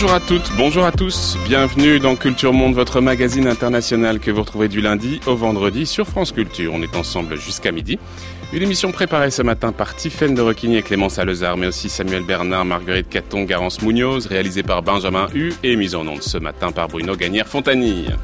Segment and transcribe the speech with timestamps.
[0.00, 1.36] Bonjour à toutes, bonjour à tous.
[1.44, 6.06] Bienvenue dans Culture Monde, votre magazine international que vous retrouvez du lundi au vendredi sur
[6.06, 6.72] France Culture.
[6.74, 7.98] On est ensemble jusqu'à midi.
[8.54, 12.22] Une émission préparée ce matin par Tiffaine de Requigny et Clémence Alezard, mais aussi Samuel
[12.22, 16.72] Bernard, Marguerite Caton, Garance Munoz, réalisée par Benjamin Hu et mise en onde ce matin
[16.72, 18.14] par Bruno Gagnère-Fontanille.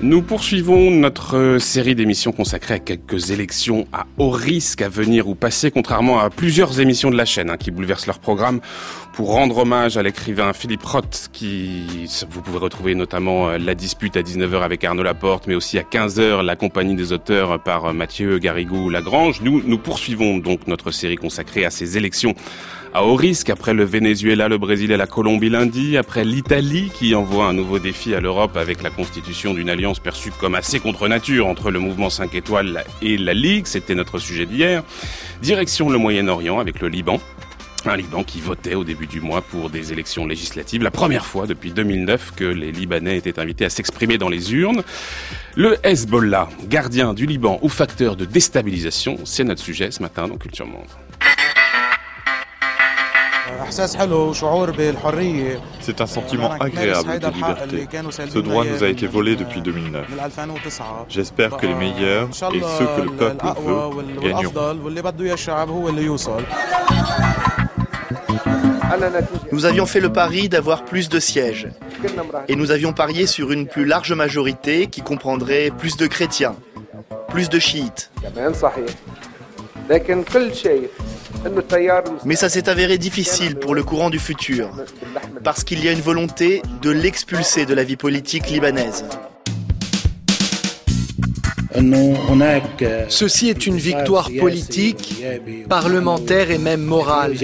[0.00, 5.26] Nous poursuivons notre euh, série d'émissions consacrées à quelques élections à haut risque à venir
[5.26, 8.60] ou passer, contrairement à plusieurs émissions de la chaîne hein, qui bouleversent leur programme
[9.18, 14.16] pour rendre hommage à l'écrivain Philippe Roth, qui vous pouvez retrouver notamment euh, la dispute
[14.16, 17.92] à 19h avec Arnaud Laporte, mais aussi à 15h la compagnie des auteurs par euh,
[17.92, 19.40] Mathieu Garrigou Lagrange.
[19.40, 22.36] Nous, nous poursuivons donc notre série consacrée à ces élections
[22.94, 27.16] à haut risque après le Venezuela, le Brésil et la Colombie lundi, après l'Italie qui
[27.16, 31.08] envoie un nouveau défi à l'Europe avec la constitution d'une alliance perçue comme assez contre
[31.08, 34.84] nature entre le mouvement 5 étoiles et la Ligue, c'était notre sujet d'hier.
[35.42, 37.18] Direction le Moyen-Orient avec le Liban.
[37.86, 41.46] Un Liban qui votait au début du mois pour des élections législatives, la première fois
[41.46, 44.82] depuis 2009 que les Libanais étaient invités à s'exprimer dans les urnes.
[45.54, 50.36] Le Hezbollah, gardien du Liban ou facteur de déstabilisation, c'est notre sujet ce matin dans
[50.36, 50.88] Culture Monde.
[55.80, 57.88] C'est un sentiment agréable de liberté.
[58.28, 60.06] Ce droit nous a été volé depuis 2009.
[61.08, 64.52] J'espère que les meilleurs et ceux que le peuple veut gagneront.
[69.52, 71.68] Nous avions fait le pari d'avoir plus de sièges.
[72.48, 76.56] Et nous avions parié sur une plus large majorité qui comprendrait plus de chrétiens,
[77.28, 78.10] plus de chiites.
[82.24, 84.70] Mais ça s'est avéré difficile pour le courant du futur,
[85.44, 89.04] parce qu'il y a une volonté de l'expulser de la vie politique libanaise.
[93.08, 95.22] Ceci est une victoire politique,
[95.68, 97.34] parlementaire et même morale.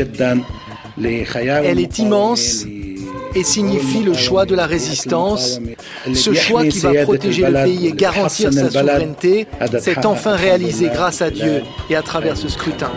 [1.02, 2.64] Elle est immense
[3.34, 5.60] et signifie le choix de la résistance.
[6.12, 9.46] Ce choix qui va protéger le pays et garantir sa souveraineté
[9.80, 12.90] s'est enfin réalisé grâce à Dieu et à travers ce scrutin.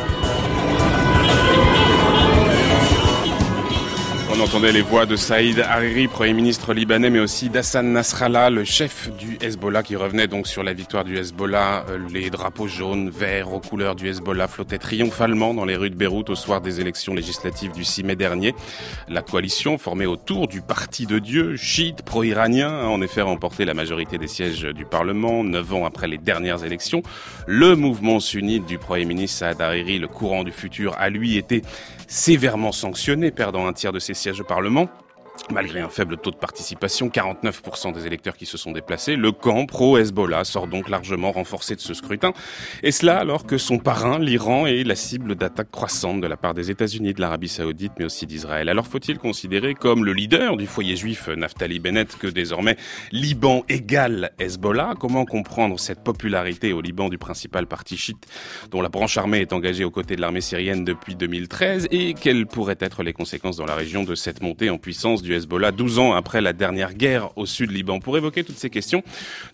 [4.37, 8.63] On entendait les voix de Saïd Hariri, Premier ministre libanais, mais aussi d'Hassan Nasrallah, le
[8.65, 11.85] chef du Hezbollah, qui revenait donc sur la victoire du Hezbollah.
[11.89, 15.95] Euh, les drapeaux jaunes, verts aux couleurs du Hezbollah flottaient triomphalement dans les rues de
[15.95, 18.53] Beyrouth au soir des élections législatives du 6 mai dernier.
[19.07, 23.73] La coalition, formée autour du Parti de Dieu, chiite pro-iranien, a en effet remporté la
[23.73, 27.01] majorité des sièges du Parlement, neuf ans après les dernières élections.
[27.47, 31.63] Le mouvement sunnite du Premier ministre Saïd Hariri, le courant du futur, a lui été
[32.07, 34.89] sévèrement sanctionné, perdant un tiers de ses sièges siège au Parlement.
[35.49, 39.65] Malgré un faible taux de participation, 49% des électeurs qui se sont déplacés, le camp
[39.65, 42.33] pro-Hezbollah sort donc largement renforcé de ce scrutin.
[42.83, 46.53] Et cela alors que son parrain, l'Iran, est la cible d'attaques croissantes de la part
[46.53, 48.67] des États-Unis, de l'Arabie Saoudite, mais aussi d'Israël.
[48.67, 52.75] Alors faut-il considérer comme le leader du foyer juif Naftali Bennett que désormais
[53.11, 54.95] Liban égale Hezbollah?
[54.99, 58.27] Comment comprendre cette popularité au Liban du principal parti chiite
[58.69, 62.47] dont la branche armée est engagée aux côtés de l'armée syrienne depuis 2013 et quelles
[62.47, 66.13] pourraient être les conséquences dans la région de cette montée en puissance Hezbollah 12 ans
[66.13, 67.99] après la dernière guerre au sud Liban.
[67.99, 69.03] Pour évoquer toutes ces questions,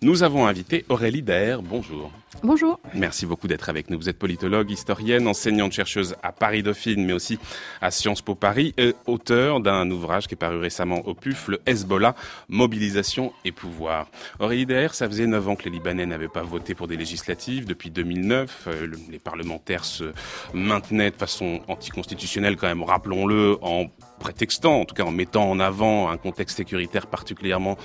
[0.01, 1.61] nous avons invité Aurélie Daer.
[1.61, 2.11] Bonjour.
[2.41, 2.79] Bonjour.
[2.93, 3.97] Merci beaucoup d'être avec nous.
[3.97, 7.37] Vous êtes politologue, historienne, enseignante chercheuse à Paris Dauphine, mais aussi
[7.79, 8.73] à Sciences Po Paris,
[9.05, 12.15] auteur d'un ouvrage qui est paru récemment au PUF, le Hezbollah,
[12.49, 14.07] mobilisation et pouvoir.
[14.39, 17.65] Aurélie Daer, ça faisait 9 ans que les Libanais n'avaient pas voté pour des législatives.
[17.65, 20.11] Depuis 2009, euh, les parlementaires se
[20.53, 23.85] maintenaient de façon anticonstitutionnelle quand même, rappelons-le, en
[24.19, 27.77] prétextant, en tout cas en mettant en avant un contexte sécuritaire particulièrement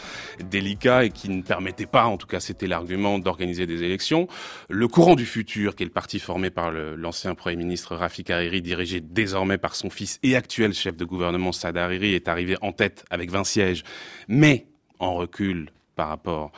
[0.45, 4.29] délicat et qui ne permettait pas, en tout cas c'était l'argument, d'organiser des élections.
[4.69, 8.63] Le courant du futur, qui est le parti formé par l'ancien Premier ministre Rafik Hariri,
[8.63, 12.73] dirigé désormais par son fils et actuel chef de gouvernement Saad Hariri, est arrivé en
[12.73, 13.85] tête avec 20 sièges,
[14.29, 14.67] mais
[14.99, 16.53] en recul par rapport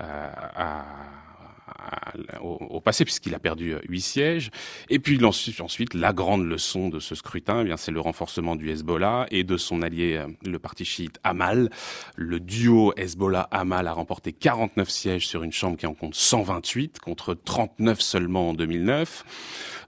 [0.00, 0.84] euh, à
[2.40, 4.50] au, passé puisqu'il a perdu euh, huit sièges.
[4.88, 8.70] Et puis ensuite, la grande leçon de ce scrutin, eh bien c'est le renforcement du
[8.70, 11.70] Hezbollah et de son allié, euh, le parti chiite Amal.
[12.16, 17.34] Le duo Hezbollah-Amal a remporté 49 sièges sur une chambre qui en compte 128 contre
[17.34, 19.24] 39 seulement en 2009.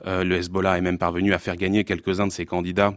[0.06, 2.94] Euh, le Hezbollah est même parvenu à faire gagner quelques-uns de ses candidats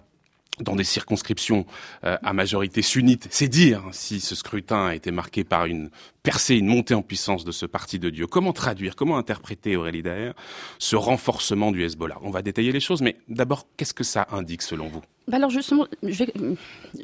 [0.59, 1.65] dans des circonscriptions
[2.03, 3.27] euh, à majorité sunnite.
[3.30, 5.89] C'est dire si ce scrutin a été marqué par une
[6.24, 8.27] percée, une montée en puissance de ce parti de Dieu.
[8.27, 10.33] Comment traduire, comment interpréter, Aurélie Daher,
[10.80, 12.18] ce renforcement du Hezbollah?
[12.21, 15.01] On va détailler les choses, mais d'abord, qu'est-ce que ça indique selon vous?
[15.27, 16.24] Bah Alors justement, je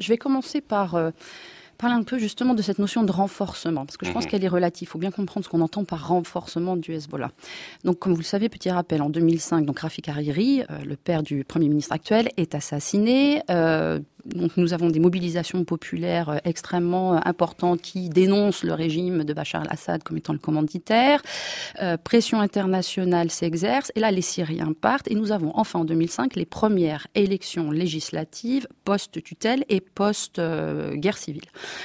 [0.08, 0.94] vais, commencer par...
[0.94, 1.10] Euh,
[1.82, 4.30] parler un peu justement de cette notion de renforcement, parce que je pense mhm.
[4.30, 4.86] qu'elle est relative.
[4.88, 7.32] Il faut bien comprendre ce qu'on entend par renforcement du Hezbollah.
[7.84, 11.24] Donc, comme vous le savez, petit rappel, en 2005, donc Rafik Hariri, euh, le père
[11.24, 13.42] du Premier ministre actuel, est assassiné.
[13.50, 19.32] Euh, donc nous avons des mobilisations populaires euh, extrêmement importantes qui dénoncent le régime de
[19.32, 21.22] Bachar al-Assad comme étant le commanditaire.
[21.80, 26.36] Euh, pression internationale s'exerce et là les Syriens partent et nous avons enfin en 2005
[26.36, 31.42] les premières élections législatives post-tutelle et post-guerre civile.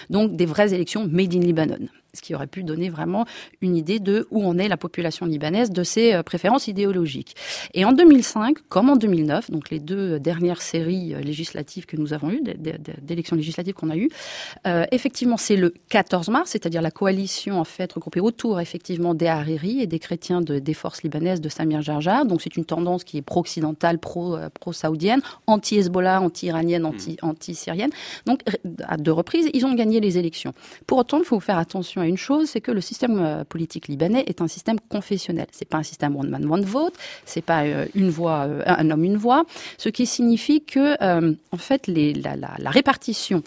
[0.10, 1.88] Donc des vraies élections made in Lebanon
[2.18, 3.25] ce qui aurait pu donner vraiment
[3.62, 7.36] une idée de où en est la population libanaise, de ses euh, préférences idéologiques.
[7.74, 12.14] Et en 2005, comme en 2009, donc les deux dernières séries euh, législatives que nous
[12.14, 12.42] avons eues,
[13.02, 14.10] d'élections législatives qu'on a eues,
[14.66, 19.28] euh, effectivement, c'est le 14 mars, c'est-à-dire la coalition en fait regroupée autour effectivement des
[19.28, 22.25] Hariri et des chrétiens de, des forces libanaises de Samir Jarjar.
[22.25, 26.90] Donc c'est une tendance qui est pro-occidentale, pro-saoudienne, anti-Hezbollah, anti-iranienne,
[27.22, 27.92] anti-syrienne.
[28.25, 28.42] Donc
[28.84, 30.54] à deux reprises, ils ont gagné les élections.
[30.86, 34.24] Pour autant, il faut faire attention une chose, c'est que le système euh, politique libanais
[34.27, 35.48] est un système confessionnel.
[35.51, 36.94] C'est pas un système one man one vote,
[37.25, 39.45] c'est pas euh, une voix, euh, un homme une voix,
[39.77, 40.98] ce qui signifie que
[41.51, 43.44] en fait la répartition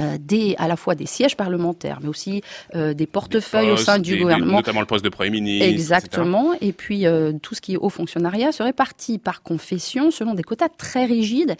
[0.00, 2.42] euh, des, à la fois des sièges parlementaires, mais aussi
[2.74, 4.56] euh, des portefeuilles au sein du gouvernement.
[4.58, 5.68] notamment le poste de Premier ministre.
[5.68, 6.52] Exactement.
[6.60, 10.42] Et puis euh, tout ce qui est haut fonctionnariat serait réparti par confession selon des
[10.42, 11.56] quotas très rigides.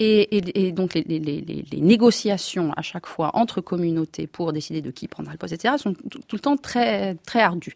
[0.00, 4.52] Et, et, et donc les, les, les, les, négociations à chaque fois entre communautés pour
[4.52, 7.74] décider de qui prendra le poste, etc., sont tout, le temps très, très ardues.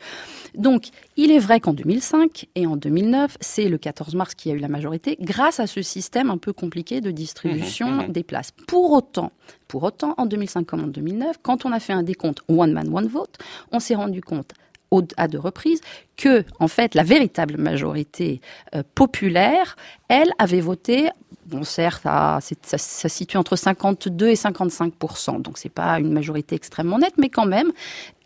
[0.55, 4.55] Donc il est vrai qu'en 2005 et en 2009, c'est le 14 mars qui a
[4.55, 8.12] eu la majorité, grâce à ce système un peu compliqué de distribution mmh, mmh.
[8.12, 8.50] des places.
[8.66, 9.32] Pour autant,
[9.72, 12.94] pour autant, en 2005 comme en 2009, quand on a fait un décompte one man,
[12.94, 13.38] one vote,
[13.70, 14.52] on s'est rendu compte
[15.16, 15.80] à deux reprises
[16.19, 18.42] que, en fait, la véritable majorité
[18.74, 19.76] euh, populaire,
[20.08, 21.08] elle, avait voté
[21.46, 26.98] Bon, certes, ça, ça, situe entre 52 et 55% donc c'est pas une majorité extrêmement
[26.98, 27.72] nette, mais quand même,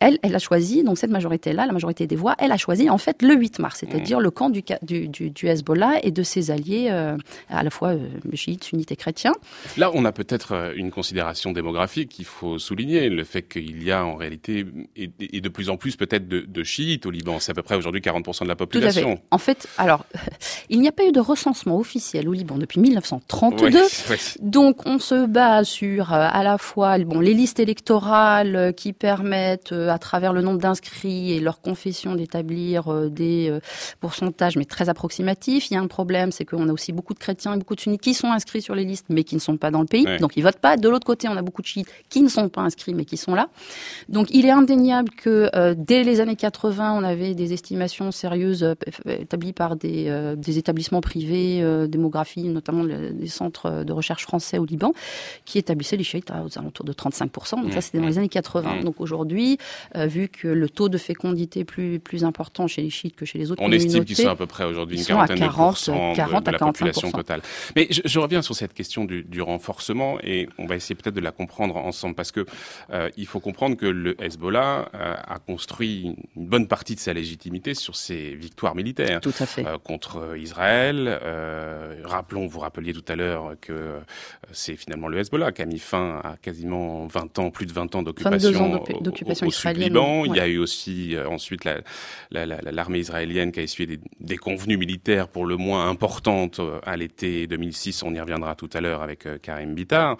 [0.00, 2.98] elle, elle a choisi, donc cette majorité-là, la majorité des voix, elle a choisi en
[2.98, 4.22] fait le 8 mars, c'est-à-dire mmh.
[4.22, 7.16] le camp du, du, du, du, Hezbollah et de ses alliés, euh,
[7.48, 9.34] à la fois euh, chiites, sunnites et chrétiens.
[9.76, 13.90] Là, on a peut-être euh, une considération démographique qu'il faut souligner, le fait qu'il y
[13.90, 14.66] a en réalité,
[14.96, 17.62] et, et de plus en plus peut-être de, de, chiites au Liban, c'est à peu
[17.62, 19.02] près aujourd'hui 40% de la population.
[19.02, 19.22] Tout à fait.
[19.31, 20.04] En fait, alors,
[20.70, 23.81] il n'y a pas eu de recensement officiel au Liban depuis 1932,
[24.40, 29.72] donc on se base sur euh, à la fois bon, les listes électorales qui permettent
[29.88, 33.61] à travers le nombre d'inscrits et leur confession d'établir euh, des euh,
[34.00, 35.71] pourcentages, mais très approximatifs.
[35.71, 37.81] Il y a un problème, c'est qu'on a aussi beaucoup de chrétiens et beaucoup de
[37.81, 40.06] sunnites qui sont inscrits sur les listes, mais qui ne sont pas dans le pays,
[40.21, 40.77] donc ils votent pas.
[40.77, 43.17] De l'autre côté, on a beaucoup de chiites qui ne sont pas inscrits, mais qui
[43.17, 43.49] sont là.
[44.09, 48.75] Donc il est indéniable que dès les années 80, on avait des estimations sérieuses
[49.06, 54.93] établies par des, des établissements privés, démographie, notamment des centres de recherche français au Liban,
[55.44, 57.62] qui établissaient les chiites aux alentours de 35%.
[57.62, 58.82] Donc ça, c'était dans les années 80.
[58.82, 59.59] Donc aujourd'hui,
[59.94, 63.25] euh, vu que le taux de fécondité est plus, plus important chez les chiites que
[63.25, 66.17] chez les autres On estime qu'ils sont à peu près aujourd'hui une quarantaine 40, de,
[66.17, 67.43] 40 de, la population totale.
[67.75, 71.14] Mais je, je, reviens sur cette question du, du, renforcement et on va essayer peut-être
[71.14, 72.46] de la comprendre ensemble parce que
[72.90, 77.12] euh, il faut comprendre que le Hezbollah euh, a construit une bonne partie de sa
[77.12, 79.20] légitimité sur ses victoires militaires.
[79.20, 79.65] Tout à fait.
[79.84, 81.20] Contre Israël.
[82.05, 83.98] Rappelons, vous rappeliez tout à l'heure que
[84.53, 87.94] c'est finalement le Hezbollah qui a mis fin à quasiment 20 ans, plus de 20
[87.94, 88.46] ans d'occupation
[89.01, 90.25] d'occupation Liban.
[90.25, 91.82] Il y a eu aussi euh, ensuite l'armée
[92.31, 96.61] la, la, la, israélienne qui a essuyé des, des, convenues militaires pour le moins importantes
[96.61, 98.03] euh, à l'été 2006.
[98.03, 100.17] On y reviendra tout à l'heure avec euh, Karim Bitar.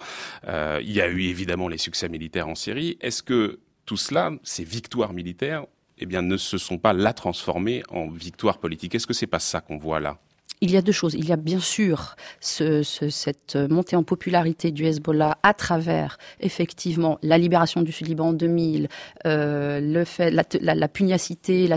[0.47, 2.97] Il y a eu évidemment les succès militaires en Syrie.
[3.01, 5.65] Est-ce que tout cela, ces victoires militaires,
[5.97, 8.95] eh bien, ne se sont pas là transformées en victoires politiques?
[8.95, 10.19] Est-ce que c'est pas ça qu'on voit là?
[10.61, 11.13] Il y a deux choses.
[11.13, 16.17] Il y a bien sûr ce, ce, cette montée en popularité du Hezbollah à travers
[16.39, 18.87] effectivement la libération du Sud-Liban en 2000,
[19.25, 21.69] euh, le fait, la, pugnacité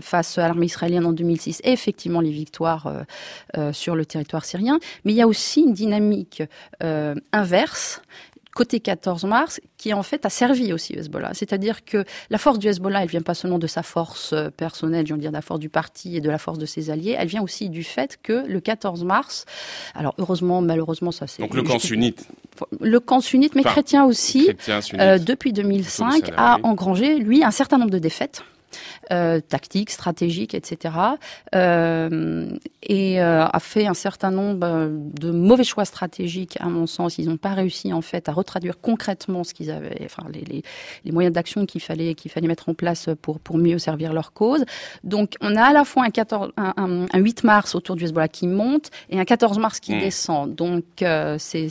[0.00, 3.02] face à l'armée israélienne en 2006 et effectivement les victoires euh,
[3.58, 4.78] euh, sur le territoire syrien.
[5.04, 6.42] Mais il y a aussi une dynamique
[7.32, 8.02] inverse
[8.54, 11.34] côté 14 mars, qui en fait a servi aussi Hezbollah.
[11.34, 15.06] C'est-à-dire que la force du Hezbollah, elle vient pas seulement de sa force euh, personnelle,
[15.06, 17.16] je veux dire de la force du parti et de la force de ses alliés,
[17.18, 19.46] elle vient aussi du fait que le 14 mars,
[19.94, 21.42] alors heureusement, malheureusement, ça c'est...
[21.42, 22.28] Donc le camp sunnite.
[22.80, 27.50] Le camp sunnite, mais enfin, chrétien aussi, chrétien, euh, depuis 2005, a engrangé, lui, un
[27.50, 28.42] certain nombre de défaites
[29.10, 30.94] euh, tactique, stratégique, etc.
[31.54, 32.48] Euh,
[32.82, 37.18] et euh, a fait un certain nombre de mauvais choix stratégiques, à mon sens.
[37.18, 40.62] Ils n'ont pas réussi en fait à retraduire concrètement ce qu'ils avaient, enfin les, les,
[41.04, 44.32] les moyens d'action qu'il fallait qu'il fallait mettre en place pour pour mieux servir leur
[44.32, 44.64] cause.
[45.04, 48.28] Donc on a à la fois un 14, un, un, 8 mars autour du Hezbollah
[48.28, 50.00] qui monte et un 14 mars qui mmh.
[50.00, 50.54] descend.
[50.54, 51.68] Donc c'est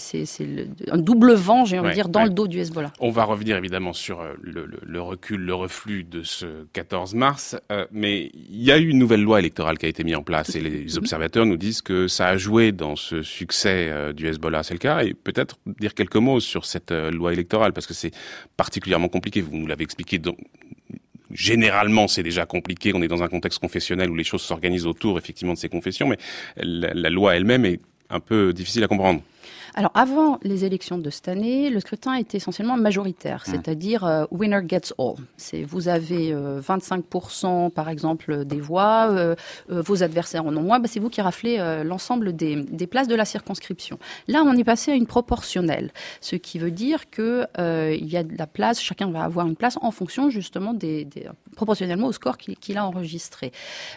[0.92, 2.92] un double vent, j'ai envie de dire, dans le dos du Hezbollah.
[3.00, 7.56] On va revenir évidemment sur le, le, le recul, le reflux de ce 14 mars,
[7.72, 10.24] euh, mais il y a eu une nouvelle loi électorale qui a été mise en
[10.24, 14.28] place et les observateurs nous disent que ça a joué dans ce succès euh, du
[14.28, 17.88] Hezbollah, c'est le cas, et peut-être dire quelques mots sur cette euh, loi électorale, parce
[17.88, 18.12] que c'est
[18.58, 20.20] particulièrement compliqué, vous nous l'avez expliqué,
[21.32, 25.18] généralement c'est déjà compliqué, on est dans un contexte confessionnel où les choses s'organisent autour
[25.18, 26.18] effectivement de ces confessions, mais
[26.58, 27.80] la loi elle-même est
[28.10, 29.22] un peu difficile à comprendre.
[29.74, 33.52] Alors avant les élections de cette année, le scrutin était essentiellement majoritaire, mmh.
[33.52, 35.16] c'est-à-dire euh, winner gets all.
[35.38, 39.36] C'est vous avez 25% euh, par exemple des voix, euh,
[39.70, 43.16] vos adversaires en ont moins, bah, c'est vous qui raflez l'ensemble des, des, places de
[43.16, 43.98] la circonscription.
[44.28, 48.24] Là, on est passé à une proportionnelle, ce qui veut dire que il y a
[48.24, 52.12] de la place, chacun va avoir une place en fonction justement des, des proportionnellement au
[52.12, 53.52] score qu'il a enregistré.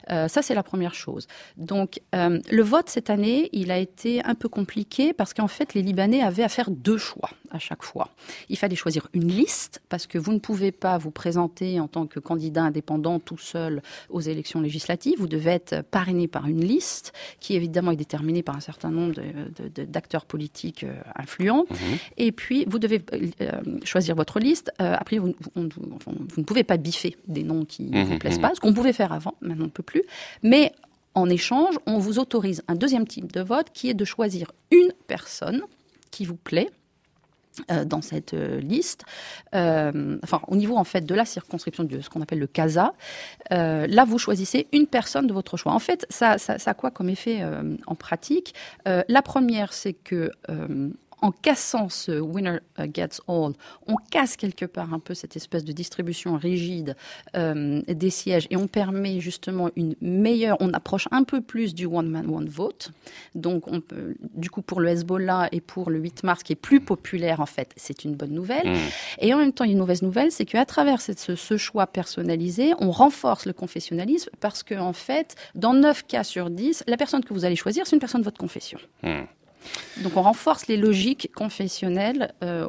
[0.08, 1.26] ça, c'est la première chose.
[1.56, 5.83] Donc le vote cette année, il a été un peu compliqué parce qu'en fait les
[5.83, 8.11] Libanais avaient à faire deux choix à chaque fois.
[8.49, 12.06] Il fallait choisir une liste, parce que vous ne pouvez pas vous présenter en tant
[12.06, 13.80] que candidat indépendant tout seul
[14.11, 15.18] aux élections législatives.
[15.18, 19.14] Vous devez être parrainé par une liste, qui évidemment est déterminée par un certain nombre
[19.76, 21.64] d'acteurs politiques euh, influents.
[21.71, 21.99] Mhm.
[22.16, 23.02] Et puis, vous devez
[23.40, 23.50] euh,
[23.85, 24.73] choisir votre liste.
[24.80, 28.42] Euh, après, vous, ne pouvez pas biffer des noms qui ne vous mhm, plaisent mhm.
[28.42, 30.02] pas, ce qu'on pouvait faire avant, maintenant on ne peut plus.
[30.42, 30.73] Mais
[31.14, 34.92] en échange, on vous autorise un deuxième type de vote qui est de choisir une
[35.06, 35.62] personne
[36.11, 36.71] qui vous plaît,
[37.71, 39.04] euh, dans cette euh, liste,
[39.54, 42.94] euh, enfin au niveau en fait de la circonscription de ce qu'on appelle le CASA,
[43.50, 45.73] là vous choisissez une personne de votre choix.
[45.73, 47.44] En fait, ça, a quoi comme effet
[47.87, 48.54] en pratique?
[48.85, 50.33] La première, c'est que
[51.24, 52.58] en cassant ce winner
[52.92, 53.54] gets all,
[53.86, 56.96] on casse quelque part un peu cette espèce de distribution rigide
[57.34, 61.86] euh, des sièges et on permet justement une meilleure, on approche un peu plus du
[61.86, 62.90] one man one vote.
[63.34, 66.56] Donc on peut, du coup pour le Hezbollah et pour le 8 mars qui est
[66.56, 68.68] plus populaire en fait, c'est une bonne nouvelle.
[68.68, 68.78] Mmh.
[69.20, 72.74] Et en même temps, une mauvaise nouvelle, c'est qu'à travers cette, ce, ce, choix personnalisé,
[72.80, 77.24] on renforce le confessionnalisme parce que en fait, dans 9 cas sur 10, la personne
[77.24, 78.78] que vous allez choisir, c'est une personne de votre confession.
[79.02, 79.22] Mmh.
[80.02, 82.66] Donc on renforce les logiques confessionnelles euh,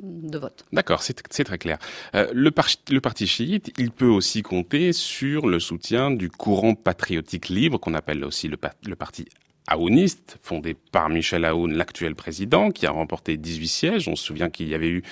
[0.00, 0.64] de vote.
[0.72, 1.78] D'accord, c'est très clair.
[2.14, 7.78] Euh, le, parti chiite, il peut aussi compter sur le soutien du courant patriotique libre,
[7.78, 9.26] qu'on appelle aussi le, le parti
[9.68, 14.08] aouniste, fondé par Michel Aoun, l'actuel président, qui a remporté 18 sièges.
[14.08, 15.02] On se souvient qu'il y avait eu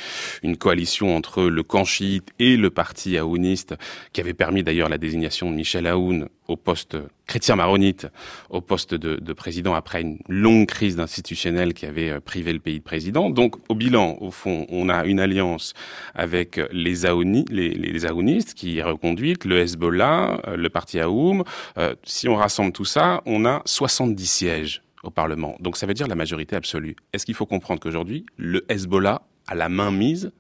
[0.43, 3.75] une coalition entre le camp chiite et le parti aouniste,
[4.13, 8.09] qui avait permis d'ailleurs la désignation de Michel Aoun au poste chrétien maronite,
[8.51, 12.59] au poste de, de président après une longue crise institutionnelle qui avait euh, privé le
[12.59, 13.31] pays de président.
[13.31, 15.75] Donc, au bilan, au fond, on a une alliance
[16.15, 21.45] avec les, Aouni, les, les Aounistes qui est reconduite, le Hezbollah, euh, le parti Aoum.
[21.79, 25.57] Euh, si on rassemble tout ça, on a 70 sièges au Parlement.
[25.61, 26.97] Donc, ça veut dire la majorité absolue.
[27.13, 30.33] Est-ce qu'il faut comprendre qu'aujourd'hui, le Hezbollah a la main mise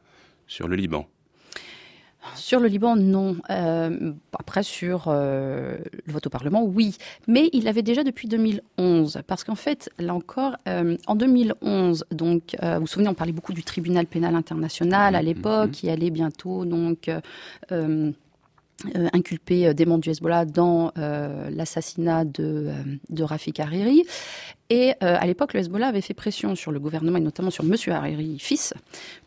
[0.46, 1.06] sur le Liban?
[2.34, 3.36] Sur le Liban, non.
[3.50, 6.96] Euh, après, sur euh, le vote au Parlement, oui.
[7.26, 9.22] Mais il l'avait déjà depuis 2011.
[9.26, 13.52] Parce qu'en fait, là encore, euh, en 2011, donc, vous vous souvenez, on parlait beaucoup
[13.52, 15.72] du tribunal pénal international à mmh, l'époque, mmh.
[15.72, 17.10] qui allait bientôt, donc,
[19.12, 22.70] inculper des membres du Hezbollah dans l'assassinat de,
[23.08, 24.04] de Rafik Hariri.
[24.70, 27.64] Et euh, à l'époque, le Hezbollah avait fait pression sur le gouvernement et notamment sur
[27.64, 27.74] M.
[27.88, 28.72] Hariri, fils,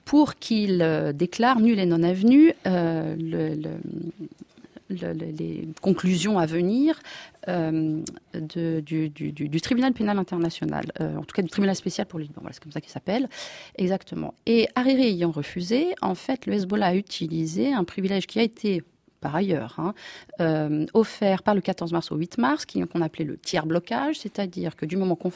[0.05, 3.55] pour qu'il euh, déclare nul et non avenu euh, le,
[4.89, 6.97] le, les conclusions à venir
[7.49, 8.01] euh,
[8.33, 12.63] du, tribunal pénal international, euh, en tout cas du tribunal spécial pour le voilà, c'est
[12.63, 13.27] comme ça qu'il s'appelle,
[13.77, 14.33] exactement.
[14.45, 18.81] Et Hariri ayant refusé, en fait, le Hezbollah a utilisé un privilège qui a été
[19.23, 19.93] par ailleurs, hein,
[20.41, 24.75] euh, offert par le 14 mars au 8 mars, qu'on appelait le tiers blocage, c'est-à-dire
[24.75, 25.31] que du moment qu'on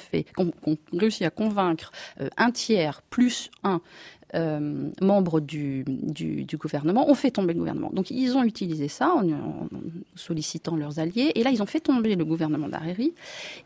[0.91, 3.79] réussit à convaincre euh, un tiers plus un
[4.35, 5.85] euh, membre du,
[6.59, 7.91] gouvernement, on fait tomber le gouvernement.
[7.93, 9.69] Donc ils ont utilisé ça en, en,
[10.15, 13.13] sollicitant leurs alliés, et là ils ont fait tomber le gouvernement d'Hariri.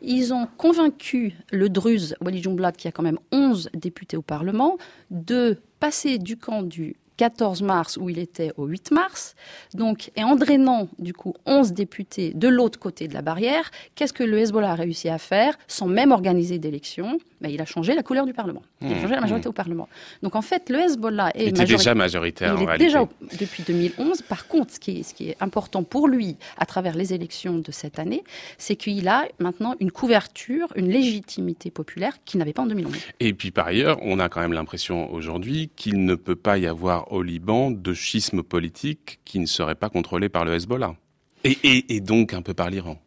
[0.02, 4.78] Ils ont convaincu le Druze Wali Jumblat, qui a quand même 11 députés au Parlement,
[5.10, 9.36] de passer du camp du 14 mars où il était au 8 mars.
[9.74, 14.12] Donc, et en drainant, du coup, 11 députés de l'autre côté de la barrière, qu'est-ce
[14.12, 17.94] que le Hezbollah a réussi à faire sans même organiser d'élections ben, Il a changé
[17.94, 18.62] la couleur du Parlement.
[18.80, 19.50] Il a changé la mmh, majorité mmh.
[19.50, 19.88] au Parlement.
[20.24, 23.06] Donc, en fait, le Hezbollah est il était déjà majoritaire il est déjà
[23.38, 24.22] depuis 2011.
[24.22, 27.58] Par contre, ce qui, est, ce qui est important pour lui à travers les élections
[27.58, 28.24] de cette année,
[28.58, 32.92] c'est qu'il a maintenant une couverture, une légitimité populaire qu'il n'avait pas en 2011.
[33.20, 36.66] Et puis par ailleurs, on a quand même l'impression aujourd'hui qu'il ne peut pas y
[36.66, 40.96] avoir au Liban de schisme politique qui ne serait pas contrôlé par le Hezbollah.
[41.44, 42.98] Et, et donc un peu par l'Iran.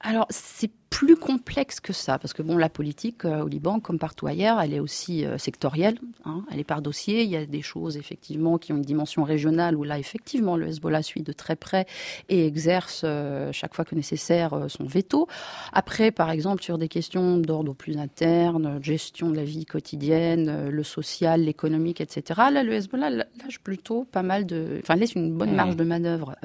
[0.00, 3.98] Alors, c'est plus complexe que ça, parce que bon, la politique euh, au Liban, comme
[3.98, 5.98] partout ailleurs, elle est aussi euh, sectorielle.
[6.24, 7.22] Hein, elle est par dossier.
[7.22, 10.68] Il y a des choses effectivement qui ont une dimension régionale où là, effectivement, le
[10.68, 11.86] Hezbollah suit de très près
[12.28, 15.26] et exerce euh, chaque fois que nécessaire son veto.
[15.72, 20.82] Après, par exemple, sur des questions d'ordre plus interne, gestion de la vie quotidienne, le
[20.82, 22.40] social, l'économique, etc.
[22.52, 25.56] Là, le Hezbollah lâche plutôt pas mal de, enfin, laisse une bonne mmh.
[25.56, 26.36] marge de manœuvre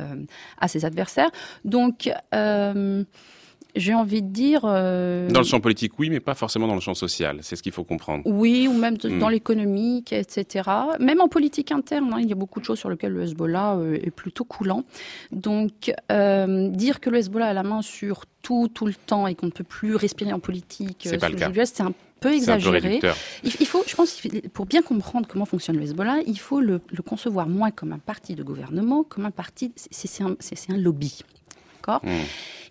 [0.57, 1.31] à ses adversaires.
[1.63, 2.09] Donc
[3.75, 4.61] j'ai envie de dire.
[4.65, 7.39] Euh, dans le champ politique, oui, mais pas forcément dans le champ social.
[7.41, 8.23] C'est ce qu'il faut comprendre.
[8.25, 9.31] Oui, ou même dans hmm.
[9.31, 10.69] l'économique, etc.
[10.99, 13.75] Même en politique interne, hein, il y a beaucoup de choses sur lesquelles le Hezbollah
[13.75, 14.83] euh, est plutôt coulant.
[15.31, 19.35] Donc, euh, dire que le Hezbollah a la main sur tout, tout le temps et
[19.35, 22.99] qu'on ne peut plus respirer en politique, c'est un peu exagéré.
[23.43, 24.21] il, faut, je pense,
[24.53, 27.99] pour bien comprendre comment fonctionne le Hezbollah, il faut le, le concevoir moins comme un
[27.99, 30.35] parti de gouvernement, comme un parti, c'est un,
[30.69, 31.21] un, lobby.
[31.77, 32.01] D'accord?
[32.03, 32.21] Hmm.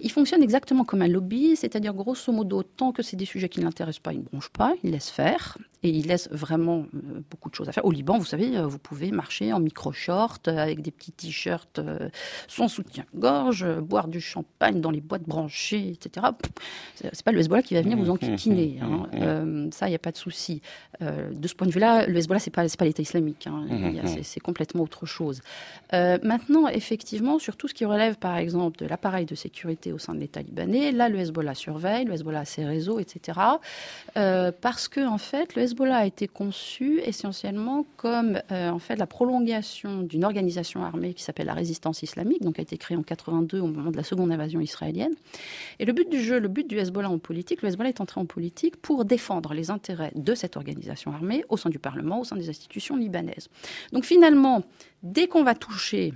[0.03, 3.61] Il fonctionne exactement comme un lobby, c'est-à-dire grosso modo, tant que c'est des sujets qui
[3.61, 7.21] ne l'intéressent pas, il ne bronche pas, il laisse faire et il laisse vraiment euh,
[7.31, 7.85] beaucoup de choses à faire.
[7.85, 11.81] Au Liban, vous savez, euh, vous pouvez marcher en micro-short euh, avec des petits t-shirts
[12.49, 16.27] sans soutien-gorge, boire du champagne dans les boîtes branchées, etc.
[16.97, 18.79] C'est pas le Hezbollah qui va venir vous enquiquiner.
[18.83, 19.71] Hein.
[19.73, 20.61] ça, il n'y a pas de souci.
[21.01, 23.47] de ce point de vue-là, le Hezbollah, c'est pas, pas l'État islamique.
[23.47, 23.67] Hein.
[24.23, 25.41] C'est complètement autre chose.
[25.93, 30.15] maintenant, effectivement, sur tout ce qui relève, par exemple, de l'appareil de sécurité au sein
[30.15, 33.39] de l'État libanais, là, le Hezbollah surveille, le Hezbollah a ses réseaux, etc.
[34.15, 39.07] parce que, en fait, le Hezbollah a été conçu essentiellement comme euh, en fait la
[39.07, 43.61] prolongation d'une organisation armée qui s'appelle la Résistance islamique, donc a été créée en 82
[43.61, 45.15] au moment de la seconde invasion israélienne.
[45.79, 48.21] Et le but du jeu, le but du Hezbollah en politique, le Hezbollah est entré
[48.21, 52.25] en politique pour défendre les intérêts de cette organisation armée au sein du Parlement, au
[52.25, 53.49] sein des institutions libanaises.
[53.93, 54.63] Donc finalement,
[55.03, 56.15] dès qu'on va toucher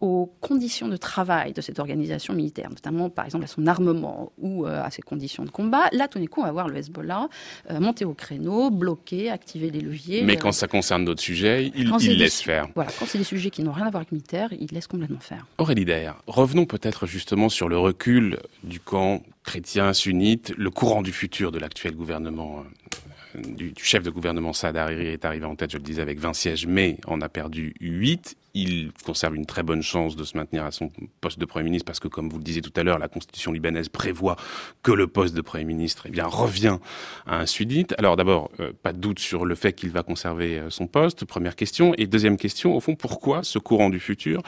[0.00, 4.66] aux conditions de travail de cette organisation militaire, notamment par exemple à son armement ou
[4.66, 7.28] euh, à ses conditions de combat, là tout d'un coup on va voir le Hezbollah
[7.70, 10.22] euh, monter au créneau, bloquer, activer les leviers.
[10.22, 12.68] Mais quand ça concerne d'autres sujets, il, laisse faire.
[12.74, 14.86] Voilà, quand c'est des sujets qui n'ont rien à voir avec le militaire, il laisse
[14.86, 15.46] complètement faire.
[15.58, 21.12] Aurélie Dair, revenons peut-être justement sur le recul du camp chrétien sunnite, le courant du
[21.12, 25.70] futur de l'actuel gouvernement euh, du, chef de gouvernement Saad Hariri est arrivé en tête,
[25.72, 29.62] je le disais, avec 20 sièges, mais on a perdu 8 il conserve une très
[29.62, 30.90] bonne chance de se maintenir à son
[31.20, 33.52] poste de Premier ministre parce que, comme vous le disiez tout à l'heure, la constitution
[33.52, 34.36] libanaise prévoit
[34.82, 36.78] que le poste de Premier ministre eh revient
[37.26, 37.94] à un sunnite.
[37.98, 41.26] Alors d'abord, euh, pas de doute sur le fait qu'il va conserver euh, son poste,
[41.26, 41.92] première question.
[41.98, 44.42] Et deuxième question, au fond, pourquoi ce courant du futur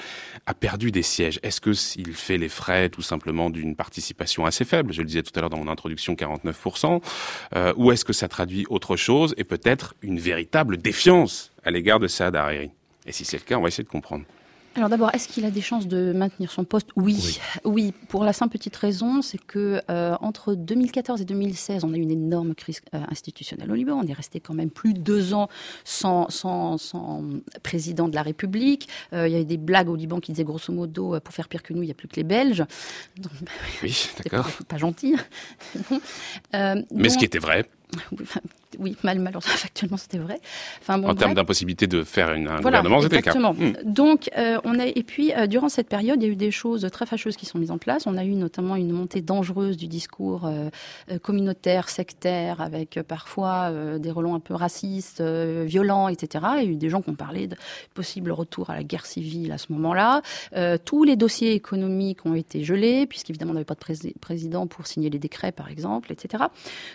[0.46, 1.38] a perdu des sièges?
[1.42, 5.22] Est-ce que s'il fait les frais tout simplement d'une participation assez faible, je le disais
[5.22, 7.02] tout à l'heure dans mon introduction, 49%,
[7.56, 12.00] euh, ou est-ce que ça traduit autre chose et peut-être une véritable défiance à l'égard
[12.00, 12.70] de Saad Hariri?
[13.08, 14.24] Et si c'est le cas, on va essayer de comprendre.
[14.76, 16.90] Alors d'abord, est-ce qu'il a des chances de maintenir son poste?
[16.94, 17.40] Oui.
[17.64, 17.92] oui.
[18.08, 22.00] pour la simple petite raison, c'est que euh, entre 2014 et 2016, on a eu
[22.00, 23.98] une énorme crise euh, institutionnelle au Liban.
[23.98, 25.48] On est resté quand même plus de deux ans
[25.84, 27.24] sans, sans, sans
[27.62, 28.88] président de la République.
[29.14, 31.62] Euh, il y avait des blagues au Liban qui disaient grosso modo, pour faire pire
[31.62, 32.64] que nous, il n'y a plus que les Belges.
[33.16, 33.50] Donc, bah,
[33.82, 34.48] oui, d'accord.
[34.68, 35.16] Pas, gentil.
[36.52, 37.66] Mais ce qui était vrai
[38.78, 40.40] oui, mal, malheureusement, factuellement, c'était vrai.
[40.80, 43.34] Enfin, bon, en termes d'impossibilité de faire une, un gouvernement, c'était le cas.
[43.38, 43.72] Hmm.
[43.84, 46.50] Donc, euh, on a, et puis, euh, durant cette période, il y a eu des
[46.50, 48.06] choses très fâcheuses qui sont mises en place.
[48.06, 50.70] On a eu notamment une montée dangereuse du discours euh,
[51.22, 56.44] communautaire, sectaire, avec parfois des relents un peu racistes, violents, etc.
[56.58, 57.56] Il y a eu des gens qui ont parlé de
[57.94, 60.22] possible retour à la guerre civile à ce moment-là.
[60.84, 65.10] tous les dossiers économiques ont été gelés, puisqu'évidemment, on n'avait pas de président pour signer
[65.10, 66.44] les décrets, par exemple, etc.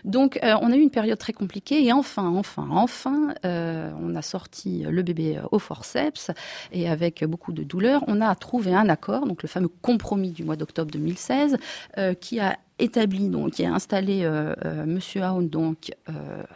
[0.06, 1.73] Donc, on a eu une période très compliquée.
[1.82, 6.30] Et enfin, enfin, enfin, euh, on a sorti le bébé au forceps
[6.72, 10.44] et avec beaucoup de douleur, on a trouvé un accord, donc le fameux compromis du
[10.44, 11.58] mois d'octobre 2016,
[11.98, 15.92] euh, qui a établi, donc, qui a installé euh, euh Monsieur Aoun donc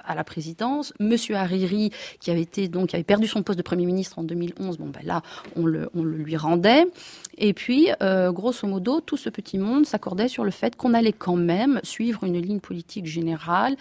[0.06, 2.46] à la présidence, Monsieur Hariri qui avait
[3.04, 4.78] perdu son poste de premier ministre en 2011.
[4.78, 5.22] Bon ben là,
[5.56, 6.86] on le, on le lui rendait.
[7.38, 11.36] Et puis, grosso modo, tout ce petit monde s'accordait sur le fait qu'on allait quand
[11.36, 13.76] même suivre une ligne politique générale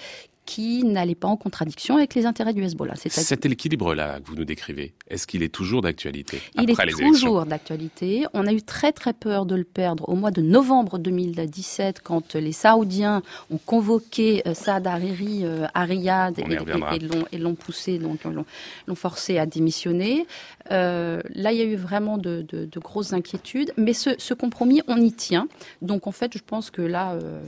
[0.46, 2.94] qui n'allait pas en contradiction avec les intérêts du Hezbollah.
[2.96, 8.24] Cet équilibre-là que vous nous décrivez, est-ce qu'il est toujours d'actualité Il est toujours d'actualité.
[8.32, 12.34] On a eu très très peur de le perdre au mois de novembre 2017 quand
[12.34, 18.94] les Saoudiens ont convoqué euh, Saad Hariri euh, à Riyad et, l'ont poussé, donc l'ont
[18.94, 20.26] forcé à démissionner.
[20.72, 22.44] Euh, là, il y a eu vraiment de,
[22.76, 25.48] grosses inquiétudes, mais ce, compromis, on y tient.
[25.82, 27.40] Donc, en fait, je pense que là, euh,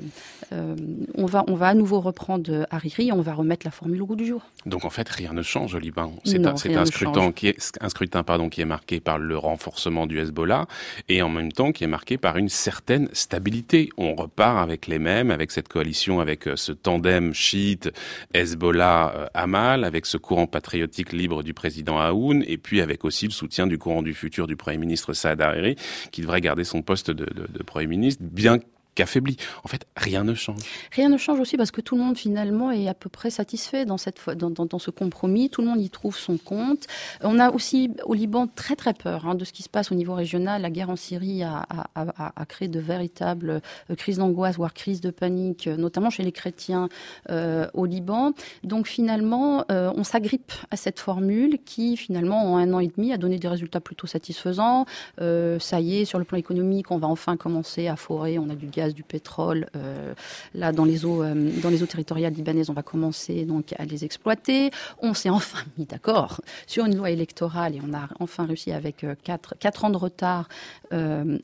[0.52, 0.76] euh,
[1.16, 4.16] on, va, on va à nouveau reprendre Hariri on va remettre la formule au goût
[4.16, 4.42] du jour.
[4.66, 6.14] Donc, en fait, rien ne change au Liban.
[6.24, 10.06] C'est un, un, scrutin, qui est, un scrutin pardon, qui est marqué par le renforcement
[10.06, 10.66] du Hezbollah
[11.08, 13.90] et en même temps qui est marqué par une certaine stabilité.
[13.96, 17.90] On repart avec les mêmes, avec cette coalition, avec ce tandem chiite
[18.34, 23.66] Hezbollah-Amal, avec ce courant patriotique libre du président Aoun et puis avec aussi le soutien
[23.66, 25.76] du courant du futur du Premier ministre Saad Hariri,
[26.12, 28.58] qui devrait garder son poste de, de Premier ministre, bien
[29.00, 29.36] affaibli.
[29.64, 30.60] En fait, rien ne change.
[30.92, 33.84] Rien ne change aussi parce que tout le monde finalement est à peu près satisfait
[33.84, 35.50] dans, cette, dans, dans, ce compromis.
[35.50, 36.86] Tout le monde y trouve son compte.
[37.22, 39.94] On a aussi au Liban très très peur hein, de ce qui se passe au
[39.94, 40.62] niveau régional.
[40.62, 45.00] La guerre en Syrie a, a, a, créé de véritables euh, crises d'angoisse, voire crises
[45.00, 46.88] de panique, euh, notamment chez les chrétiens
[47.30, 48.32] euh, au Liban.
[48.64, 53.16] Donc finalement, on s'agrippe à cette formule qui finalement en un an et demi a
[53.16, 54.86] donné des résultats plutôt satisfaisants.
[55.18, 58.38] ça y est, sur le plan économique, on va enfin commencer à forer.
[58.38, 59.66] On a du gaz du pétrole.
[59.76, 60.14] Euh,
[60.54, 63.84] là, dans les eaux, euh, dans les eaux territoriales libanaises, on va commencer donc à
[63.84, 64.70] les exploiter.
[65.00, 69.04] On s'est enfin mis d'accord sur une loi électorale et on a enfin réussi avec
[69.04, 70.48] euh, quatre, quatre ans de retard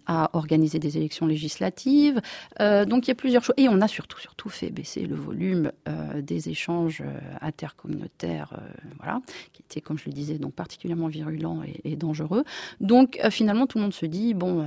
[0.07, 2.21] à organiser des élections législatives.
[2.59, 5.71] donc il y a plusieurs choses et on a surtout surtout fait baisser le volume
[6.17, 7.03] des échanges
[7.43, 8.59] intercommunautaires,
[8.99, 9.21] voilà,
[9.53, 12.45] qui était comme je le disais donc particulièrement virulent et dangereux.
[12.81, 14.65] Donc finalement tout le monde se dit bon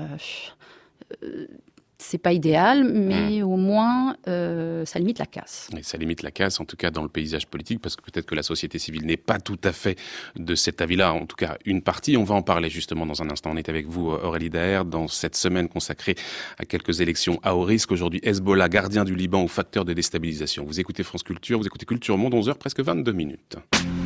[2.00, 3.44] c'est pas idéal, mais mmh.
[3.44, 5.70] au moins euh, ça limite la casse.
[5.76, 8.26] Et ça limite la casse, en tout cas dans le paysage politique, parce que peut-être
[8.26, 9.98] que la société civile n'est pas tout à fait
[10.36, 12.16] de cet avis-là, en tout cas une partie.
[12.16, 13.52] On va en parler justement dans un instant.
[13.52, 16.16] On est avec vous, Aurélie Daher, dans cette semaine consacrée
[16.60, 17.92] à quelques élections à haut risque.
[17.92, 20.66] Aujourd'hui, Hezbollah, gardien du Liban ou facteur de déstabilisation.
[20.66, 23.58] Vous écoutez France Culture, vous écoutez Culture Monde, 11h, presque 22 minutes.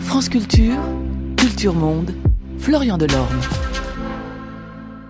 [0.04, 0.80] France Culture,
[1.36, 2.14] Culture Monde,
[2.58, 3.40] Florian Delorme.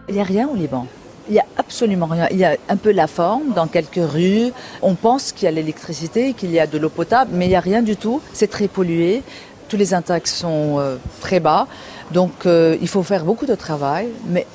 [0.10, 0.88] Il n'y a rien au Liban.
[1.28, 2.28] Il n'y a absolument rien.
[2.32, 4.52] Il y a un peu la forme dans quelques rues.
[4.82, 7.56] On pense qu'il y a l'électricité, qu'il y a de l'eau potable, mais il n'y
[7.56, 8.22] a rien du tout.
[8.34, 9.24] C'est très pollué.
[9.70, 11.68] Tous les intacs sont euh, très bas.
[12.12, 14.46] Donc euh, il faut faire beaucoup de travail, mais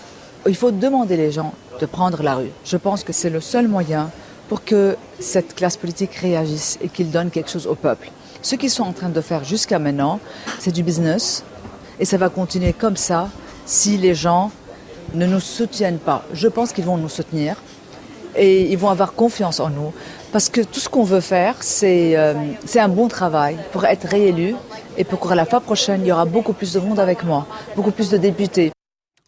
[0.46, 2.50] il faut demander les gens de prendre la rue.
[2.64, 4.11] Je pense que c'est le seul moyen
[4.48, 8.11] pour que cette classe politique réagisse et qu'il donne quelque chose au peuple.
[8.42, 10.20] Ce qu'ils sont en train de faire jusqu'à maintenant,
[10.59, 11.42] c'est du business
[11.98, 13.29] et ça va continuer comme ça
[13.64, 14.52] si les gens
[15.14, 16.25] ne nous soutiennent pas.
[16.33, 17.57] Je pense qu'ils vont nous soutenir
[18.37, 19.92] et ils vont avoir confiance en nous.
[20.33, 22.35] Parce que tout ce qu'on veut faire, c'est euh,
[22.75, 24.55] un bon travail pour être réélu
[24.99, 27.47] et pour que la fois prochaine, il y aura beaucoup plus de monde avec moi,
[27.75, 28.71] beaucoup plus de députés.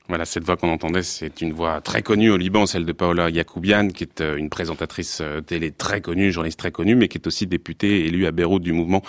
[0.09, 3.29] Voilà, cette voix qu'on entendait, c'est une voix très connue au Liban, celle de Paola
[3.29, 7.19] Yacoubian, qui est euh, une présentatrice euh, télé très connue, journaliste très connue, mais qui
[7.19, 9.03] est aussi députée élue à Beyrouth du mouvement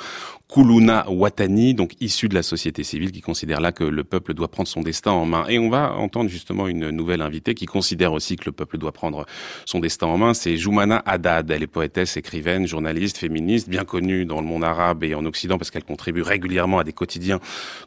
[0.49, 4.47] Koulouna Watani, donc issu de la société civile, qui considère là que le peuple doit
[4.47, 5.45] prendre son destin en main.
[5.47, 8.91] Et on va entendre justement une nouvelle invitée qui considère aussi que le peuple doit
[8.91, 9.27] prendre
[9.65, 10.33] son destin en main.
[10.33, 11.51] C'est Joumana Haddad.
[11.51, 15.59] Elle est poétesse, écrivaine, journaliste, féministe, bien connue dans le monde arabe et en Occident
[15.59, 17.39] parce qu'elle contribue régulièrement à des quotidiens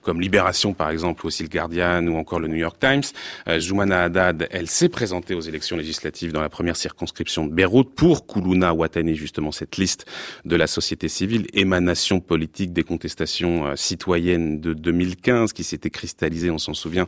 [0.03, 3.03] comme Libération, par exemple, aussi le Guardian ou encore le New York Times.
[3.49, 7.93] Euh, Joumana Haddad, elle s'est présentée aux élections législatives dans la première circonscription de Beyrouth
[7.97, 10.07] pour Koulouna Watani, justement cette liste
[10.45, 16.51] de la société civile, émanation politique des contestations euh, citoyennes de 2015 qui s'était cristallisée,
[16.51, 17.07] on s'en souvient,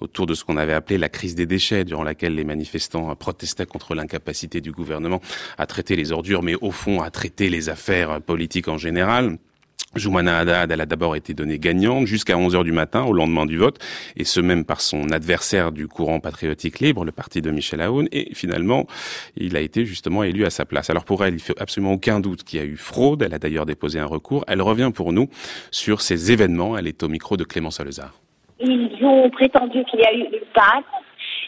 [0.00, 3.14] autour de ce qu'on avait appelé la crise des déchets, durant laquelle les manifestants euh,
[3.14, 5.20] protestaient contre l'incapacité du gouvernement
[5.58, 9.38] à traiter les ordures, mais au fond à traiter les affaires euh, politiques en général.
[9.94, 13.44] Joumana Haddad, elle a d'abord été donnée gagnante jusqu'à 11 heures du matin au lendemain
[13.44, 13.78] du vote,
[14.16, 18.08] et ce même par son adversaire du courant patriotique libre, le parti de Michel Aoun,
[18.10, 18.86] et finalement,
[19.36, 20.88] il a été justement élu à sa place.
[20.88, 23.38] Alors pour elle, il fait absolument aucun doute qu'il y a eu fraude, elle a
[23.38, 24.44] d'ailleurs déposé un recours.
[24.48, 25.28] Elle revient pour nous
[25.70, 28.14] sur ces événements, elle est au micro de Clémence Alezard.
[28.60, 30.84] Ils ont prétendu qu'il y a eu une panne,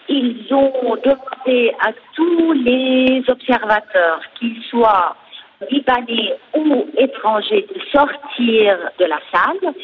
[0.09, 5.16] ils ont demandé à tous les observateurs, qu'ils soient
[5.70, 9.74] libanais ou étrangers de sortir de la salle.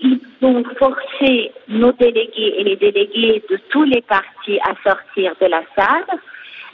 [0.00, 5.46] Ils ont forcé nos délégués et les délégués de tous les partis à sortir de
[5.46, 6.18] la salle.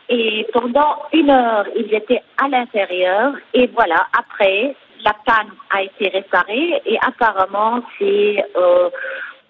[0.08, 3.34] Et pendant une heure, ils étaient à l'intérieur.
[3.54, 6.80] Et voilà, après, la panne a été réparée.
[6.86, 8.88] Et apparemment, c'est euh,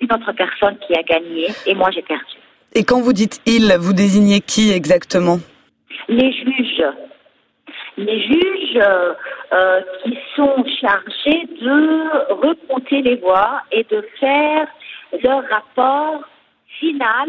[0.01, 1.49] une autre personne qui a gagné.
[1.67, 2.37] Et moi, j'ai perdu.
[2.75, 5.39] Et quand vous dites il, vous désignez qui exactement?
[6.09, 6.85] Les juges
[7.97, 8.81] les juges
[10.03, 14.67] qui sont chargés de recompter les voix et de faire
[15.23, 16.23] leur rapport
[16.79, 17.29] final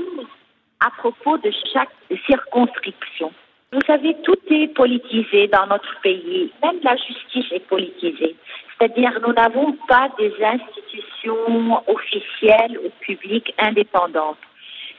[0.80, 1.90] à propos de chaque
[2.26, 3.32] circonscription.
[3.72, 8.36] Vous savez, tout est politisé dans notre pays, même la justice est politisée.
[8.80, 14.38] C'est-à-dire, nous n'avons pas des institutions officielles ou publiques indépendantes.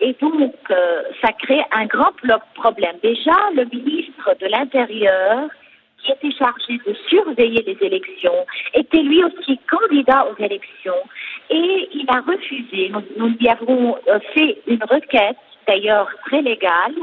[0.00, 2.12] Et donc, euh, ça crée un grand
[2.54, 2.96] problème.
[3.02, 5.48] Déjà, le ministre de l'Intérieur,
[5.98, 11.02] qui était chargé de surveiller les élections, était lui aussi candidat aux élections
[11.50, 12.92] et il a refusé.
[13.16, 16.94] Nous, lui avons euh, fait une requête, d'ailleurs très légale,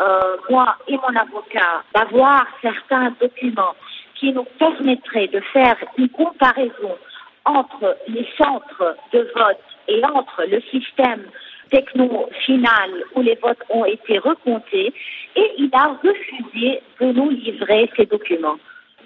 [0.00, 3.74] euh, moi et mon avocat, d'avoir certains documents
[4.14, 6.96] qui nous permettraient de faire une comparaison
[7.44, 11.24] entre les centres de vote et entre le système
[11.70, 14.92] techno final où les votes ont été recomptés
[15.36, 18.58] et il a refusé de nous livrer ces documents.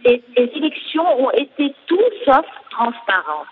[0.05, 3.48] Les, les élections ont été tout sauf transparentes.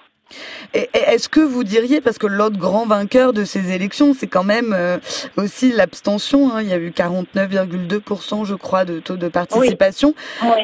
[0.75, 4.73] Est-ce que vous diriez, parce que l'autre grand vainqueur de ces élections, c'est quand même
[4.73, 4.99] euh,
[5.37, 10.15] aussi l'abstention, hein, il y a eu 49,2% je crois de taux de participation.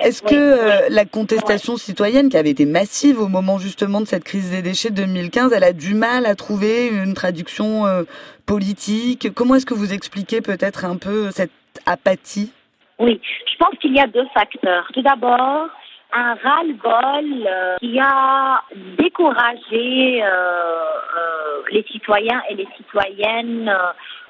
[0.03, 4.25] Est-ce que euh, la contestation citoyenne, qui avait été massive au moment justement de cette
[4.25, 8.05] crise des déchets de 2015, elle a du mal à trouver une traduction euh,
[8.47, 9.29] politique?
[9.35, 11.51] Comment est-ce que vous expliquez peut-être un peu cette
[11.87, 12.53] apathie?
[12.99, 14.89] Oui, je pense qu'il y a deux facteurs.
[14.95, 15.69] Tout d'abord,
[16.17, 18.63] un ras-le-bol euh, qui a
[18.99, 23.73] découragé euh, euh, les citoyens et les citoyennes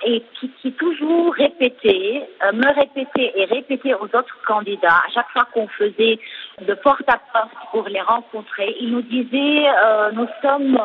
[0.05, 5.01] et qui, toujours répétait, me répétait et répétait aux autres candidats.
[5.07, 6.19] À chaque fois qu'on faisait
[6.61, 9.67] de porte à porte pour les rencontrer, ils nous disaient
[10.13, 10.79] nous sommes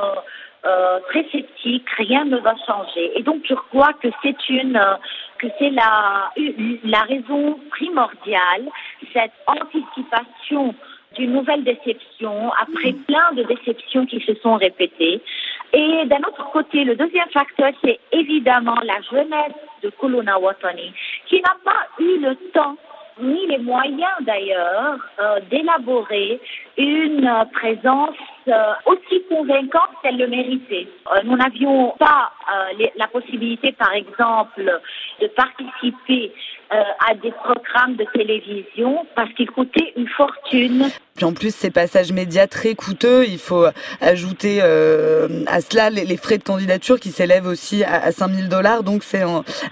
[1.10, 3.12] très sceptique, rien ne va changer.
[3.20, 4.80] Et donc je crois que c'est une
[5.42, 6.32] que c'est la
[6.84, 8.66] la raison primordiale,
[9.12, 10.76] cette anticipation
[11.16, 15.22] d'une nouvelle déception après plein de déceptions qui se sont répétées.
[15.74, 20.94] Et d'un autre côté, le deuxième facteur, c'est évidemment la jeunesse de Kuluna Watani,
[21.28, 22.78] qui n'a pas eu le temps
[23.20, 26.40] ni les moyens d'ailleurs euh, d'élaborer
[26.78, 28.16] une présence
[28.86, 30.88] aussi convaincante qu'elle le méritait.
[31.16, 32.32] Euh, nous n'avions pas
[32.96, 34.80] la possibilité, par exemple,
[35.22, 36.34] de participer
[36.70, 40.90] à des programmes de télévision parce qu'ils coûtaient une fortune.
[41.16, 43.66] Puis en plus, ces passages médias très coûteux, il faut
[44.00, 48.84] ajouter euh, à cela les, frais de candidature qui s'élèvent aussi à, à 5000 dollars.
[48.84, 49.24] Donc c'est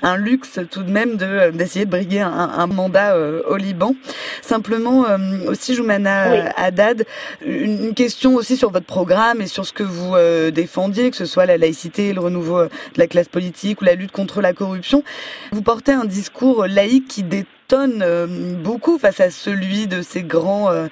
[0.01, 3.95] un, luxe tout de même de d'essayer de briguer un, un mandat euh, au Liban.
[4.41, 7.05] Simplement euh, aussi, Joumana Haddad,
[7.45, 10.15] une, question aussi sur votre programme et sur ce que vous
[10.51, 14.11] défendiez, que ce soit la laïcité, le renouveau de la classe politique ou la lutte
[14.11, 15.03] contre la corruption.
[15.51, 20.71] Vous portez un discours laïque qui détend euh, beaucoup face à celui de ces grands
[20.71, 20.87] euh,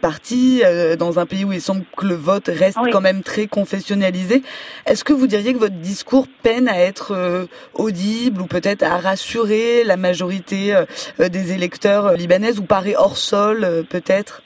[0.00, 3.46] partis euh, dans un pays où il semble que le vote reste quand même très
[3.46, 4.42] confessionnalisé.
[4.86, 9.84] Est-ce que vous diriez que votre discours peine à être audible ou peut-être à rassurer
[9.84, 10.74] la majorité
[11.18, 14.42] des électeurs libanaises ou paraît hors sol peut-être?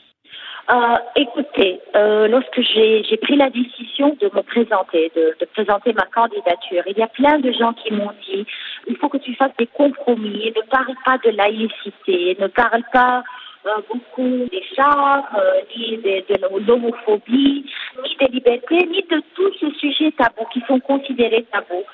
[0.68, 6.06] Euh, écoutez, euh, lorsque j'ai pris la décision de me présenter, de, de, présenter ma
[6.06, 8.44] candidature, il y a plein de gens qui m'ont dit
[8.88, 13.22] il faut que tu fasses des compromis, ne parle pas de laïcité, ne parle pas
[13.66, 17.64] euh, beaucoup des chars, euh, ni de, de l'homophobie,
[18.02, 21.84] ni des libertés, ni de tous ces sujets tabous qui sont considérés tabous.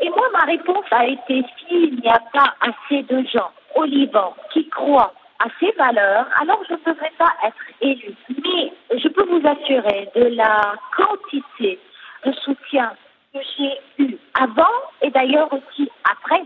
[0.00, 4.34] Et moi, ma réponse a été s'il n'y a pas assez de gens au Liban
[4.52, 8.14] qui croient à ces valeurs, alors je ne devrais pas être élu.
[8.28, 11.78] Mais je peux vous assurer de la quantité
[12.24, 12.92] de soutien
[13.32, 14.64] que j'ai eu avant
[15.02, 16.42] et d'ailleurs aussi après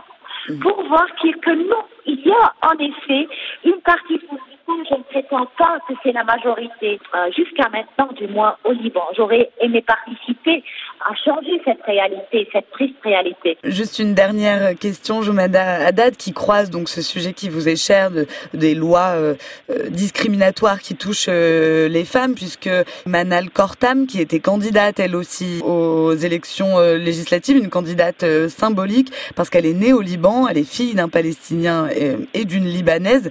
[0.62, 3.28] pour voir que non, il y a en effet
[3.64, 4.57] une partie positive
[4.88, 9.02] je ne prétends pas que c'est la majorité, euh, jusqu'à maintenant du moins au Liban.
[9.16, 10.62] J'aurais aimé participer
[11.00, 13.56] à changer cette réalité, cette triste réalité.
[13.64, 18.10] Juste une dernière question, Jomada Haddad, qui croise donc ce sujet qui vous est cher,
[18.10, 19.34] de, des lois euh,
[19.70, 22.70] euh, discriminatoires qui touchent les femmes, puisque
[23.06, 29.66] Manal Kortam, qui était candidate elle aussi aux élections législatives, une candidate symbolique, parce qu'elle
[29.66, 33.30] est née au Liban, elle est fille d'un Palestinien et, et d'une Libanaise,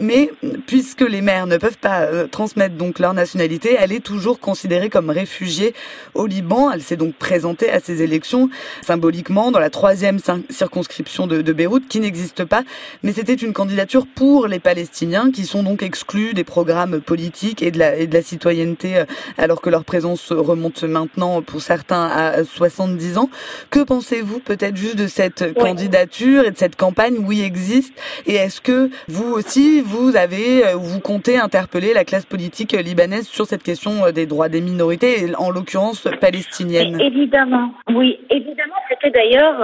[0.00, 0.30] mais
[0.66, 4.90] puisque les mères ne peuvent pas euh, transmettre donc leur nationalité, elle est toujours considérée
[4.90, 5.74] comme réfugiée
[6.14, 6.70] au Liban.
[6.70, 8.50] Elle s'est donc présentée à ces élections
[8.82, 10.18] symboliquement dans la troisième
[10.50, 12.62] circonscription de, de Beyrouth, qui n'existe pas,
[13.02, 17.70] mais c'était une candidature pour les Palestiniens, qui sont donc exclus des programmes politiques et
[17.70, 19.04] de la, et de la citoyenneté, euh,
[19.38, 23.30] alors que leur présence remonte maintenant pour certains à 70 ans.
[23.70, 27.16] Que pensez-vous peut-être juste de cette candidature et de cette campagne?
[27.18, 27.92] Oui existe
[28.26, 33.26] Et est-ce que vous aussi, vous avez, euh, vous comptez interpeller la classe politique libanaise
[33.26, 39.10] sur cette question euh, des droits des minorités, en l'occurrence palestinienne Évidemment, oui, évidemment, c'était
[39.10, 39.62] d'ailleurs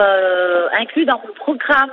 [0.79, 1.91] inclus dans mon programme.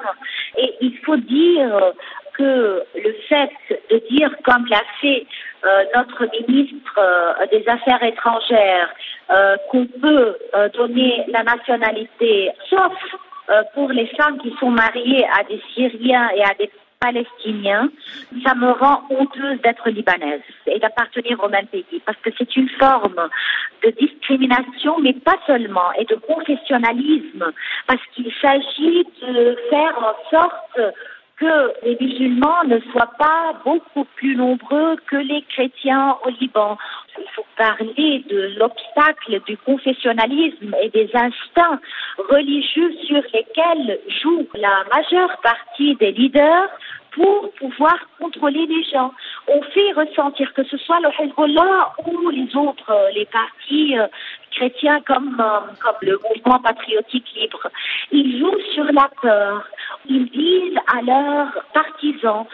[0.58, 1.94] Et il faut dire
[2.38, 3.50] que le fait
[3.90, 5.26] de dire, comme l'a fait
[5.66, 8.90] euh, notre ministre euh, des Affaires étrangères,
[9.32, 10.38] euh, qu'on peut
[10.74, 12.94] donner la nationalité, sauf
[13.74, 17.90] pour les femmes qui sont mariées à des Syriens et à des Palestiniens,
[18.44, 22.70] ça me rend honteuse d'être libanaise et d'appartenir au même pays, parce que c'est une
[22.70, 23.30] forme
[23.84, 27.52] de discrimination, mais pas seulement, et de confessionnalisme,
[27.88, 30.80] parce qu'il s'agit de faire en sorte
[31.38, 36.78] que les musulmans ne soient pas beaucoup plus nombreux que les chrétiens au Liban.
[37.18, 41.80] Il faut parler de l'obstacle du confessionnalisme et des instincts
[42.30, 46.70] religieux sur lesquels joue la majeure partie des leaders
[47.16, 49.12] pour pouvoir contrôler les gens.
[49.48, 54.08] On fait ressentir que ce soit le Hezbollah ou les autres, euh, les partis euh,
[54.52, 57.70] chrétiens comme, euh, comme le mouvement patriotique libre,
[58.12, 59.66] ils jouent sur la peur.
[60.08, 62.46] Ils disent à leurs partisans,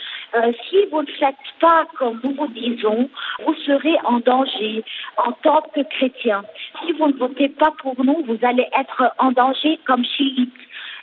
[0.70, 3.10] si vous ne faites pas comme nous vous disons,
[3.46, 4.84] vous serez en danger
[5.18, 6.44] en tant que chrétien.
[6.80, 10.54] Si vous ne votez pas pour nous, vous allez être en danger comme chiites.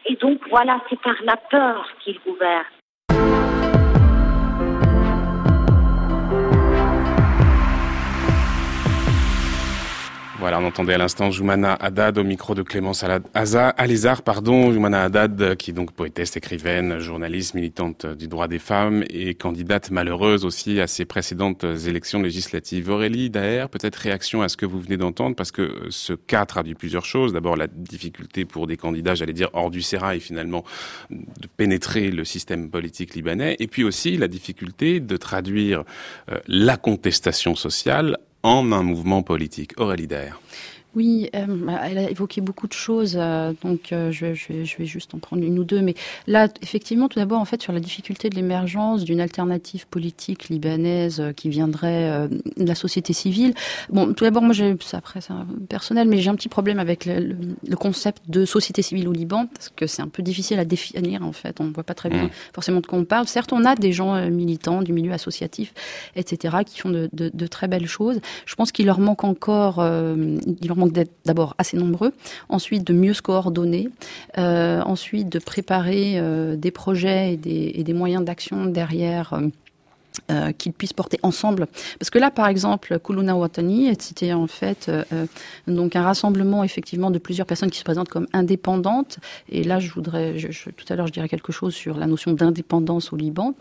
[0.06, 2.77] Et donc voilà, c'est par la peur qu'ils gouvernent.
[10.40, 15.56] Voilà, on entendait à l'instant Joumana Haddad au micro de Clémence Alizar, pardon, Joumana Haddad,
[15.56, 20.80] qui est donc poétesse, écrivaine, journaliste, militante du droit des femmes et candidate malheureuse aussi
[20.80, 22.88] à ses précédentes élections législatives.
[22.88, 26.74] Aurélie Daher, peut-être réaction à ce que vous venez d'entendre, parce que ce cas traduit
[26.74, 27.32] plusieurs choses.
[27.32, 30.62] D'abord, la difficulté pour des candidats, j'allais dire, hors du sérail finalement,
[31.10, 35.82] de pénétrer le système politique libanais, et puis aussi la difficulté de traduire
[36.30, 39.72] euh, la contestation sociale en un mouvement politique.
[39.78, 40.08] Aurélie.
[40.96, 41.46] Oui, euh,
[41.84, 45.18] elle a évoqué beaucoup de choses, euh, donc euh, je, je, je, vais juste en
[45.18, 45.82] prendre une ou deux.
[45.82, 45.94] Mais
[46.26, 51.22] là, effectivement, tout d'abord, en fait, sur la difficulté de l'émergence d'une alternative politique libanaise
[51.36, 53.52] qui viendrait de la société civile.
[53.90, 55.34] Bon, tout d'abord, moi, j'ai, après, c'est
[55.68, 57.36] personnel, mais j'ai un petit problème avec le,
[57.68, 61.22] le, concept de société civile au Liban, parce que c'est un peu difficile à définir,
[61.22, 61.60] en fait.
[61.60, 62.30] On ne voit pas très bien mmh.
[62.54, 63.28] forcément de quoi on parle.
[63.28, 65.74] Certes, on a des gens militants du milieu associatif,
[66.16, 68.20] etc., qui font de, de, de très belles choses.
[68.46, 72.12] Je pense qu'il leur manque encore, il leur manque d'être d'abord assez nombreux,
[72.48, 73.88] ensuite de mieux se coordonner,
[74.38, 77.36] euh, ensuite de préparer euh, des projets et
[77.84, 79.34] des, moyens d'action derrière.
[80.30, 81.68] Euh, qu'ils puissent porter ensemble.
[81.98, 84.90] Parce que là, par exemple, Kuluna Watani, c'était en fait
[85.68, 89.20] donc un rassemblement effectivement de plusieurs personnes qui se présentent comme indépendantes.
[89.48, 90.34] Et là, je voudrais,
[90.76, 93.54] tout à l'heure, je dirais quelque chose sur la notion d'indépendance au Liban.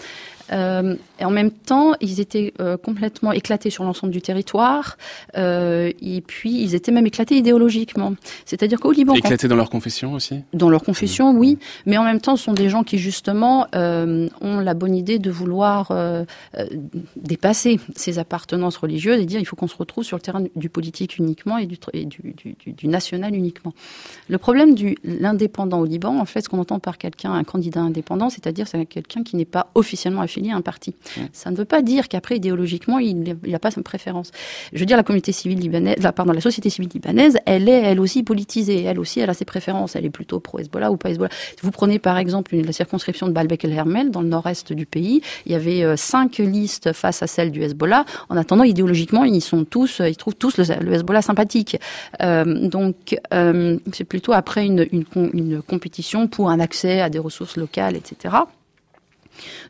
[0.52, 4.98] Euh, et en même temps, ils étaient euh, complètement éclatés sur l'ensemble du territoire.
[5.36, 8.14] et puis, ils étaient même éclatés idéologiquement.
[8.46, 10.42] C'est-à-dire qu'au Liban, éclatés dans leur confession aussi.
[10.54, 11.58] Dans leur confession, oui.
[11.86, 15.32] Mais en même temps, ce sont des gens qui justement ont la bonne idée de
[15.32, 15.92] vouloir
[16.58, 16.66] euh,
[17.16, 20.70] dépasser ces appartenances religieuses et dire il faut qu'on se retrouve sur le terrain du
[20.70, 23.74] politique uniquement et du, du, national uniquement.
[24.30, 27.82] Le problème de l'indépendant au Liban, en fait, ce qu'on entend par quelqu'un, un candidat
[27.82, 30.96] indépendant, c'est-à-dire c'est quelqu'un qui n'est pas officiellement affilié à un parti.
[31.34, 34.32] Ça ne veut pas dire qu'après, idéologiquement, il n'a pas sa préférence.
[34.74, 37.82] Je veux dire, la communauté civile libanaise, la, pardon, la société civile libanaise, elle est
[37.84, 38.84] elle aussi politisée.
[38.84, 39.96] Elle aussi, elle a ses préférences.
[39.96, 41.32] Elle est plutôt pro-Hezbollah ou pas Hezbollah.
[41.62, 45.52] Vous prenez par exemple la circonscription de Baalbek el-Hermel, dans le nord-est du pays, il
[45.52, 48.06] y avait euh, cinq liste face à celle du Hezbollah.
[48.30, 51.78] En attendant, idéologiquement, ils sont tous, ils trouvent tous le, Hezbollah sympathique.
[52.22, 57.20] Euh, donc, euh, c'est plutôt après une, une, une compétition pour un accès à des
[57.20, 58.36] ressources locales, etc.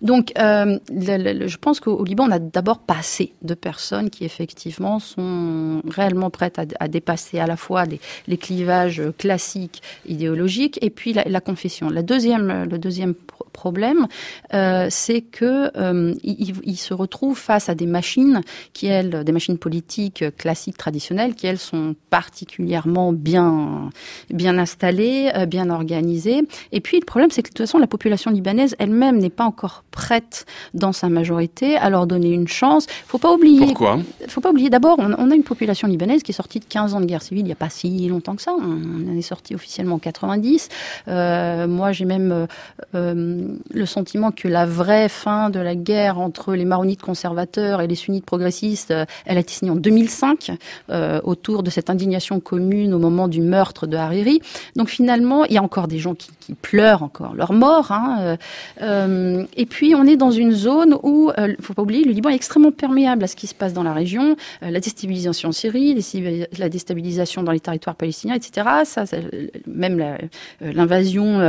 [0.02, 5.00] Donc, euh, je pense qu'au Liban, on a d'abord pas assez de personnes qui effectivement
[5.00, 11.42] sont réellement prêtes à, dépasser à la fois les, clivages classiques idéologiques et puis la,
[11.42, 11.90] confession.
[11.90, 13.14] La deuxième, le deuxième
[13.54, 14.08] problème,
[14.54, 18.42] euh, c'est que euh, il, se retrouve face à des machines
[18.74, 23.90] qui, elles, des machines politiques classiques traditionnelles, qui elles sont particulièrement bien,
[24.30, 26.44] bien installées, bien organisées.
[26.72, 29.46] Et puis le problème, c'est que de toute façon, la population libanaise elle-même n'est pas
[29.58, 32.86] encore prête dans sa majorité à leur donner une chance.
[33.08, 33.66] Faut pas oublier.
[33.66, 33.98] Pourquoi?
[34.28, 34.70] Faut pas oublier.
[34.70, 37.42] D'abord, on, a une population libanaise qui est sortie de 15 ans de guerre civile
[37.42, 38.54] il n'y a pas si longtemps que ça.
[38.54, 40.70] On, est sorti officiellement en 90.
[41.08, 42.46] Euh, moi, j'ai même euh,
[42.94, 47.88] euh, le sentiment que la vraie fin de la guerre entre les maronites conservateurs et
[47.88, 48.94] les sunnites progressistes,
[49.26, 50.52] elle a été signée en 2005
[51.24, 54.40] autour de cette indignation commune au moment du meurtre de Hariri.
[54.76, 57.92] Donc finalement, il y a encore des gens qui, qui pleurent encore leur mort.
[57.92, 58.38] Hein,
[59.56, 62.36] et puis on est dans une zone où, il faut pas oublier, le Liban est
[62.36, 65.96] extrêmement perméable à ce qui se passe dans la région, la déstabilisation en Syrie,
[66.58, 68.68] la déstabilisation dans les territoires palestiniens, etc.
[68.86, 69.06] Ça,
[69.66, 70.18] même
[70.62, 71.40] l'invasion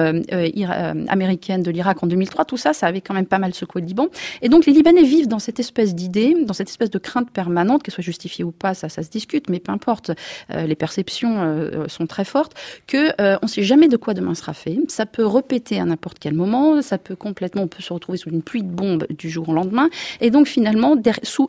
[1.09, 3.87] américaine de l'Irak en 2003, tout ça, ça avait quand même pas mal secoué le
[3.87, 4.09] Liban.
[4.43, 7.83] Et donc les Libanais vivent dans cette espèce d'idée, dans cette espèce de crainte permanente,
[7.83, 10.13] qu'elle soit justifiée ou pas, ça, ça se discute, mais peu importe,
[10.51, 12.53] les perceptions sont très fortes,
[12.87, 14.79] que on ne sait jamais de quoi demain sera fait.
[14.89, 18.31] Ça peut répéter à n'importe quel moment, ça peut complètement, on peut se retrouver sous
[18.31, 19.89] une pluie de bombes du jour au lendemain.
[20.21, 20.97] Et donc finalement,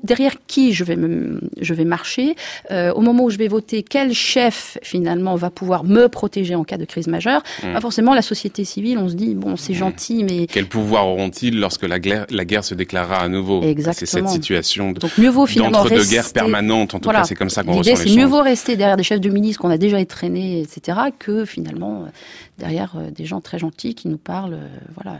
[0.03, 2.35] derrière, qui je vais, me, je vais marcher,
[2.71, 6.63] euh, au moment où je vais voter, quel chef finalement va pouvoir me protéger en
[6.63, 7.43] cas de crise majeure?
[7.63, 7.79] Mmh.
[7.81, 9.75] Forcément la société civile, on se dit, bon, c'est mmh.
[9.75, 10.47] gentil, mais...
[10.47, 13.61] Quel pouvoir auront-ils lorsque la guerre, la guerre se déclarera à nouveau?
[13.61, 13.93] Exactement.
[13.93, 17.63] C'est cette situation Donc, mieux vaut finalement d'entre-deux-guerres permanentes, en tout cas c'est comme ça
[17.63, 20.03] qu'on ressent les c'est mieux vaut rester derrière des chefs de ministre qu'on a déjà
[20.05, 22.09] traînés, etc., que finalement euh,
[22.57, 24.57] derrière euh, des gens très gentils qui nous parlent,
[24.95, 25.19] voilà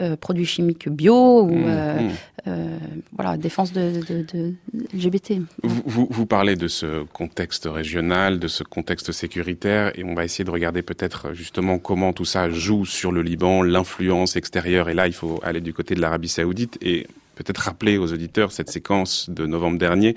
[0.00, 2.10] euh, produits chimiques bio ou mmh, euh, mmh.
[2.46, 2.78] Euh,
[3.12, 4.00] voilà défense de,
[4.32, 4.54] de,
[4.94, 5.42] LGBT.
[5.62, 10.44] Vous, vous, parlez de ce contexte régional, de ce contexte sécuritaire, et on va essayer
[10.44, 14.88] de regarder peut-être justement comment tout ça joue sur le Liban, l'influence extérieure.
[14.88, 17.06] Et là, il faut aller du côté de l'Arabie Saoudite et
[17.42, 20.14] peut-être rappeler aux auditeurs cette séquence de novembre dernier,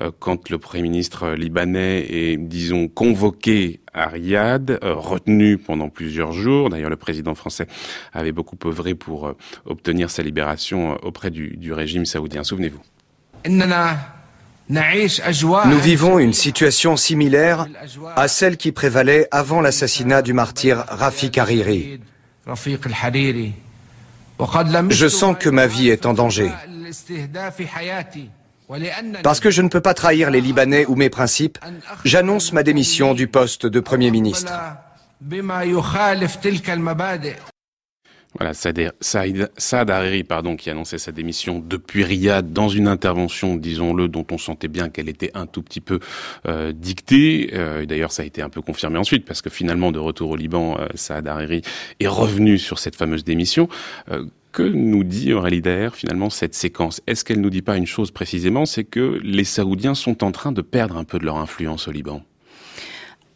[0.00, 6.32] euh, quand le Premier ministre libanais est, disons, convoqué à Riyad, euh, retenu pendant plusieurs
[6.32, 6.68] jours.
[6.70, 7.66] D'ailleurs, le président français
[8.12, 12.42] avait beaucoup œuvré pour euh, obtenir sa libération auprès du, du régime saoudien.
[12.42, 12.82] Souvenez-vous.
[15.66, 17.66] Nous vivons une situation similaire
[18.16, 22.00] à celle qui prévalait avant l'assassinat du martyr Rafik Hariri.
[24.90, 26.50] Je sens que ma vie est en danger.
[29.22, 31.58] Parce que je ne peux pas trahir les Libanais ou mes principes,
[32.04, 34.52] j'annonce ma démission du poste de Premier ministre.
[38.38, 44.26] Voilà, Saad Hariri, pardon, qui annonçait sa démission depuis Riyad dans une intervention, disons-le, dont
[44.30, 46.00] on sentait bien qu'elle était un tout petit peu
[46.46, 47.50] euh, dictée.
[47.54, 50.36] Euh, D'ailleurs, ça a été un peu confirmé ensuite, parce que finalement, de retour au
[50.36, 51.62] Liban, euh, Saad Hariri
[51.98, 53.68] est revenu sur cette fameuse démission.
[54.52, 57.02] Que nous dit Aurélie Daher, finalement, cette séquence?
[57.06, 60.52] Est-ce qu'elle nous dit pas une chose précisément, c'est que les Saoudiens sont en train
[60.52, 62.22] de perdre un peu de leur influence au Liban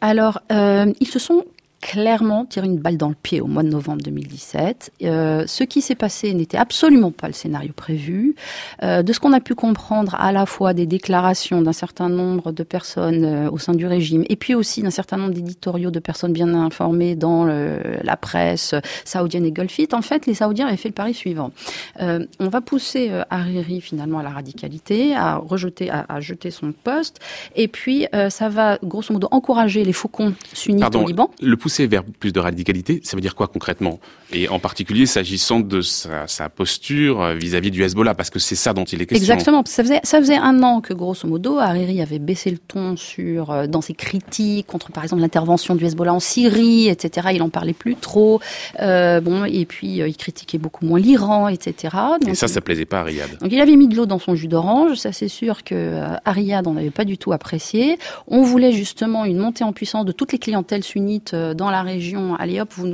[0.03, 1.45] alors, ils se sont
[1.81, 4.93] clairement tiré une balle dans le pied au mois de novembre 2017.
[5.03, 8.35] Euh, ce qui s'est passé n'était absolument pas le scénario prévu.
[8.83, 12.53] Euh, de ce qu'on a pu comprendre à la fois des déclarations d'un certain nombre
[12.53, 16.01] de personnes euh, au sein du régime et puis aussi d'un certain nombre d'éditoriaux de
[16.01, 18.75] personnes bien informées dans la presse
[19.05, 21.51] saoudienne et golfite, en fait, les Saoudiens avaient fait le pari suivant.
[21.99, 27.21] on va pousser Hariri finalement à la radicalité, à rejeter, à, jeter son poste,
[27.57, 31.31] et puis ça va grosso modo encourager les faucons sunnites au Liban
[31.79, 34.01] vers plus de radicalité, ça veut dire quoi concrètement?
[34.33, 38.73] Et en particulier s'agissant de sa, posture euh, vis-à-vis du Hezbollah, parce que c'est ça
[38.73, 39.35] dont il est question.
[39.35, 39.63] Exactement.
[39.67, 43.51] Ça faisait, ça faisait un an que, grosso modo, Hariri avait baissé le ton sur,
[43.51, 47.29] euh, dans ses critiques contre, par exemple, l'intervention du Hezbollah en Syrie, etc.
[47.35, 48.41] Il en parlait plus trop.
[48.81, 51.97] Euh, bon, et puis il critiquait beaucoup moins l'Iran, etc.
[52.27, 53.39] et ça, ça plaisait pas à Riyad.
[53.41, 54.97] Donc il avait mis de l'eau dans son jus d'orange.
[54.97, 57.99] Ça, c'est sûr que Riyad, on n'avait pas du tout apprécié.
[58.27, 62.37] On voulait justement une montée en puissance de toutes les clientèles sunnites dans la région,
[62.37, 62.87] allez hop, vous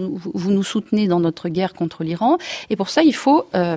[0.50, 2.36] nous, soutenez dans notre guerre contre l'Iran.
[2.68, 3.76] Et pour ça, il faut, euh,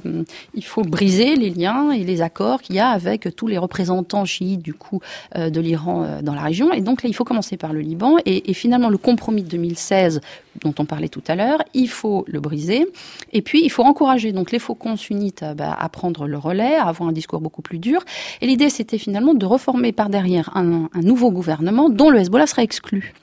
[0.56, 4.26] il faut briser les liens et les accords qu'il y a avec tous les représentants
[4.26, 5.00] chiites du coup
[5.36, 6.74] euh, de l'Iran euh, dans la région.
[6.74, 8.16] Et donc là, il faut commencer par le Liban.
[8.26, 10.22] Et, et finalement, le compromis de 2016
[10.62, 12.88] dont on parlait tout à l'heure, il faut le briser.
[13.32, 16.88] Et puis, il faut encourager donc les faucons sunnites bah, à prendre le relais, à
[16.88, 18.02] avoir un discours beaucoup plus dur.
[18.42, 22.48] Et l'idée, c'était finalement de reformer par derrière un, un nouveau gouvernement dont le Hezbollah
[22.48, 23.14] serait exclu.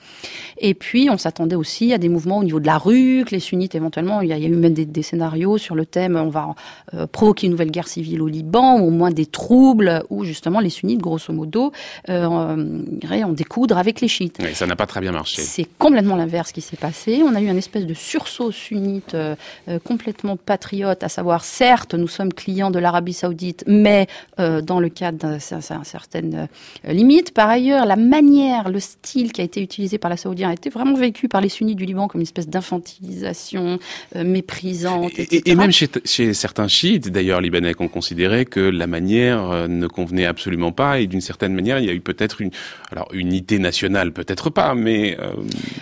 [0.58, 3.40] Et puis, on s'attendait aussi à des mouvements au niveau de la rue, que les
[3.40, 6.54] sunnites éventuellement, il y a, eu même des, scénarios sur le thème, on va
[6.94, 10.60] euh, provoquer une nouvelle guerre civile au Liban, ou au moins des troubles, où justement
[10.60, 11.72] les sunnites, grosso modo,
[12.08, 14.38] euh, en découdre avec les chiites.
[14.42, 15.42] Oui, ça n'a pas très bien marché.
[15.42, 17.22] C'est complètement l'inverse qui s'est passé.
[17.24, 19.34] On a eu un espèce de sursaut sunnite euh,
[19.68, 24.06] euh, complètement patriote, à savoir, certes, nous sommes clients de l'Arabie saoudite, mais
[24.38, 26.48] dans le cadre d'une certaine
[26.84, 27.32] limite.
[27.32, 30.70] Par ailleurs, la manière, le style qui a été utilisé par la saoudien a été
[30.70, 33.78] vraiment vécu par les sunnites du Liban comme une espèce d'infantilisation
[34.14, 35.42] méprisante, etc.
[35.44, 39.86] Et, même chez, chez certains chiites, d'ailleurs libanais, qui ont considéré que la manière ne
[39.86, 42.50] convenait absolument pas et d'une certaine manière, il y a eu peut-être une,
[42.90, 45.16] alors unité nationale, peut-être pas, mais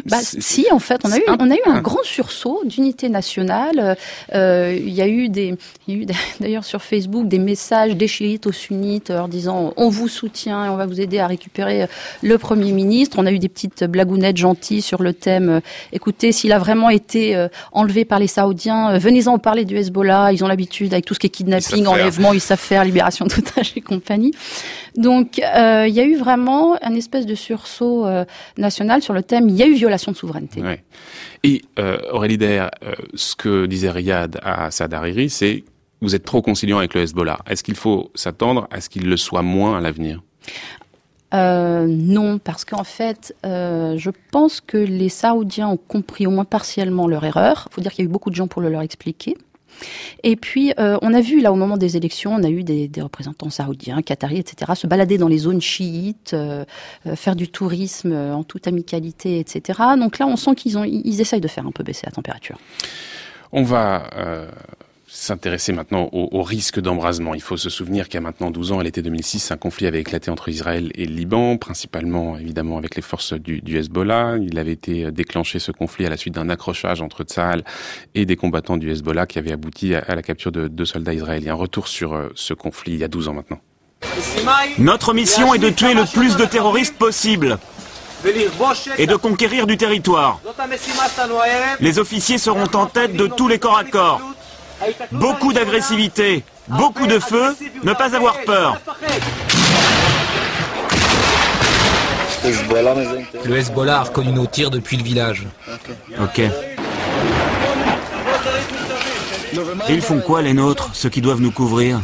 [0.06, 3.96] bah, si en fait, on a eu, on a eu un grand sursaut d'unité nationale.
[4.32, 5.54] il y a eu des,
[5.86, 6.06] il y a eu
[6.40, 10.68] d'ailleurs sur Facebook des messages des chiites aux sunnites en disant on vous soutient et
[10.68, 11.86] on va vous aider à récupérer
[12.22, 13.18] le Premier ministre.
[13.18, 14.36] On a eu des petites blagounettes
[14.80, 15.60] sur le thème euh,
[15.92, 20.32] écoutez, s'il a vraiment été euh, enlevé par les Saoudiens, euh, venez-en parler du Hezbollah.
[20.32, 23.72] Ils ont l'habitude avec tout ce qui est kidnapping, enlèvement, ils savent faire, libération d'otages
[23.76, 24.32] et compagnie.
[24.96, 28.06] Donc il y a eu vraiment un espèce de sursaut
[28.56, 30.62] national sur le thème il y a eu violation de souveraineté.
[31.42, 31.62] Et
[32.12, 32.70] Aurélie Der,
[33.14, 35.64] ce que disait Riyad à Saad Hariri, c'est
[36.00, 37.38] vous êtes trop conciliant avec le Hezbollah.
[37.48, 40.22] Est-ce qu'il faut s'attendre à ce qu'il le soit moins à l'avenir?
[41.34, 46.44] Euh, non, parce qu'en fait, euh, je pense que les Saoudiens ont compris au moins
[46.44, 47.68] partiellement leur erreur.
[47.70, 49.36] Il faut dire qu'il y a eu beaucoup de gens pour le leur expliquer.
[50.22, 52.88] Et puis, euh, on a vu là au moment des élections, on a eu des,
[53.02, 56.36] représentants saoudiens, qataris, etc., se balader dans les zones chiites,
[57.16, 59.80] faire du tourisme en toute amicalité, etc.
[59.98, 62.56] Donc là, on sent qu'ils essayent de faire un peu baisser la température.
[63.50, 64.04] On va
[65.14, 67.34] s'intéresser maintenant au, risque d'embrasement.
[67.34, 69.86] Il faut se souvenir qu'il y a maintenant 12 ans, à l'été 2006, un conflit
[69.86, 74.38] avait éclaté entre Israël et le Liban, principalement évidemment avec les forces du, Hezbollah.
[74.42, 77.64] Il avait été déclenché ce conflit à la suite d'un accrochage entre Tsahal
[78.16, 81.54] et des combattants du Hezbollah qui avait abouti à, la capture de deux soldats israéliens.
[81.54, 83.60] Retour sur euh, ce conflit il y a 12 ans maintenant.
[84.78, 87.58] Notre mission est de tuer le plus de terroristes possible
[88.98, 90.40] et de conquérir du territoire.
[91.80, 94.33] Les officiers seront en tête de tous les corps à corps.
[95.12, 98.80] Beaucoup d'agressivité, beaucoup de feu, ne pas avoir peur.
[103.44, 105.46] Le Hezbollah a reconnu nos tirs depuis le village.
[106.20, 106.40] Ok.
[109.88, 112.00] Et ils font quoi les nôtres, ceux qui doivent nous couvrir?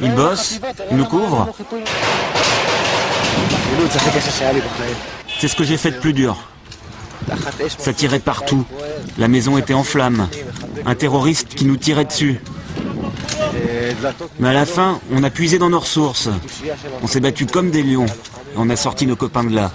[0.00, 0.60] Ils bossent?
[0.90, 1.52] Ils nous couvrent?
[5.38, 6.47] C'est ce que j'ai fait de plus dur.
[7.78, 8.64] Ça tirait partout.
[9.18, 10.28] La maison était en flammes.
[10.86, 12.40] Un terroriste qui nous tirait dessus.
[14.38, 16.28] Mais à la fin, on a puisé dans nos ressources.
[17.02, 18.06] On s'est battu comme des lions.
[18.56, 19.72] On a sorti nos copains de là.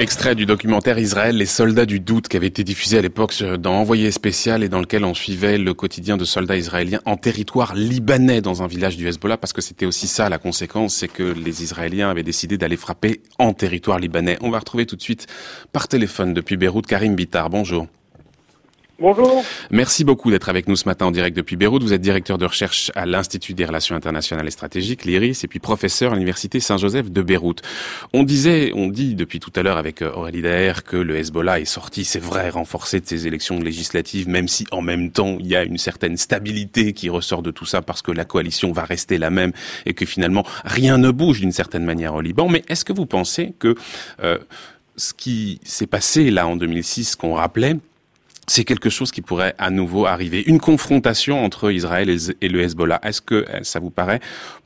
[0.00, 3.74] Extrait du documentaire Israël, les soldats du doute, qui avait été diffusé à l'époque dans
[3.74, 8.40] Envoyé spécial et dans lequel on suivait le quotidien de soldats israéliens en territoire libanais
[8.40, 11.62] dans un village du Hezbollah, parce que c'était aussi ça la conséquence, c'est que les
[11.62, 14.38] Israéliens avaient décidé d'aller frapper en territoire libanais.
[14.40, 15.26] On va retrouver tout de suite
[15.70, 17.50] par téléphone depuis Beyrouth Karim Bitar.
[17.50, 17.86] Bonjour.
[19.00, 19.42] Bonjour.
[19.70, 21.82] Merci beaucoup d'être avec nous ce matin en direct depuis Beyrouth.
[21.82, 25.58] Vous êtes directeur de recherche à l'Institut des Relations Internationales et Stratégiques, l'IRIS, et puis
[25.58, 27.62] professeur à l'Université Saint-Joseph de Beyrouth.
[28.12, 31.60] On disait, on dit depuis tout à l'heure avec euh, Aurélie Daher que le Hezbollah
[31.60, 35.46] est sorti, c'est vrai, renforcé de ses élections législatives, même si en même temps il
[35.46, 38.84] y a une certaine stabilité qui ressort de tout ça parce que la coalition va
[38.84, 39.52] rester la même
[39.86, 42.50] et que finalement rien ne bouge d'une certaine manière au Liban.
[42.50, 43.74] Mais est-ce que vous pensez que
[44.22, 44.36] euh,
[44.96, 47.76] ce qui s'est passé là en 2006, qu'on rappelait,
[48.46, 50.42] c'est quelque chose qui pourrait à nouveau arriver.
[50.46, 53.00] Une confrontation entre Israël et le Hezbollah.
[53.02, 54.20] Est-ce que euh, ça vous paraît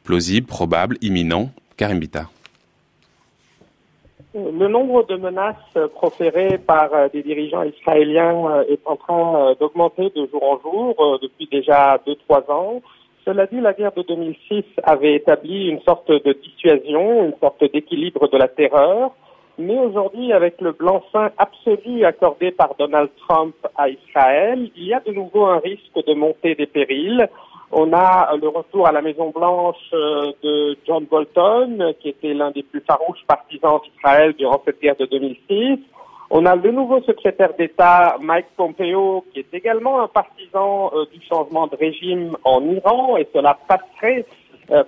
[0.04, 1.50] plausible, probable, imminent?
[1.76, 2.30] Karim Bitar
[4.36, 10.10] le nombre de menaces proférées par euh, des dirigeants israéliens euh, est en train d'augmenter
[10.10, 12.82] de jour en jour depuis déjà deux trois ans.
[13.24, 18.28] Cela dit, la guerre de 2006 avait établi une sorte de dissuasion, une sorte d'équilibre
[18.28, 19.12] de la terreur.
[19.58, 25.00] Mais aujourd'hui, avec le blanc-seing absolu accordé par Donald Trump à Israël, il y a
[25.00, 27.28] de nouveau un risque de montée des périls.
[27.70, 32.50] On a le retour à la Maison Blanche euh, de John Bolton, qui était l'un
[32.50, 35.78] des plus farouches partisans d'Israël durant cette guerre de 2006.
[36.30, 41.20] On a le nouveau secrétaire d'État Mike Pompeo, qui est également un partisan euh, du
[41.28, 44.24] changement de régime en Iran, et cela passerait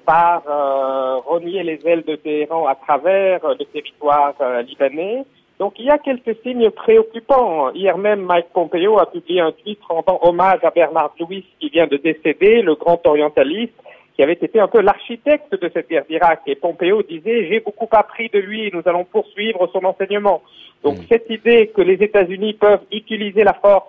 [0.05, 4.35] par euh, renier les ailes de Téhéran à travers euh, le territoire
[4.67, 5.25] libanais.
[5.59, 7.71] Donc il y a quelques signes préoccupants.
[7.73, 11.87] Hier même, Mike Pompeo a publié un tweet rendant hommage à Bernard Lewis qui vient
[11.87, 13.75] de décéder, le grand orientaliste
[14.17, 16.41] qui avait été un peu l'architecte de cette guerre d'Irak.
[16.47, 20.43] Et Pompeo disait, j'ai beaucoup appris de lui nous allons poursuivre son enseignement.
[20.83, 21.03] Donc mm.
[21.09, 23.89] cette idée que les États-Unis peuvent utiliser la force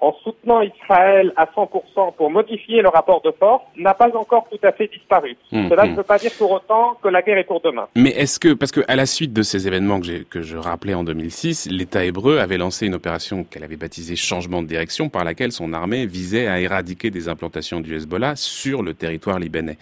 [0.00, 4.58] en soutenant Israël à 100% pour modifier le rapport de force n'a pas encore tout
[4.62, 5.36] à fait disparu.
[5.52, 5.90] Hum, Cela hum.
[5.90, 7.88] ne veut pas dire pour autant que la guerre est pour demain.
[7.94, 10.94] Mais est-ce que, parce que à la suite de ces événements que, que je rappelais
[10.94, 15.24] en 2006, l'État hébreu avait lancé une opération qu'elle avait baptisée changement de direction par
[15.24, 19.78] laquelle son armée visait à éradiquer des implantations du Hezbollah sur le territoire libanais,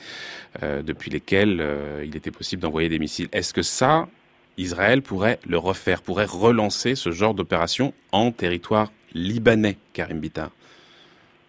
[0.62, 3.28] euh, depuis lesquelles euh, il était possible d'envoyer des missiles.
[3.32, 4.06] Est-ce que ça,
[4.58, 10.50] Israël pourrait le refaire, pourrait relancer ce genre d'opération en territoire libanais, Karim Bitar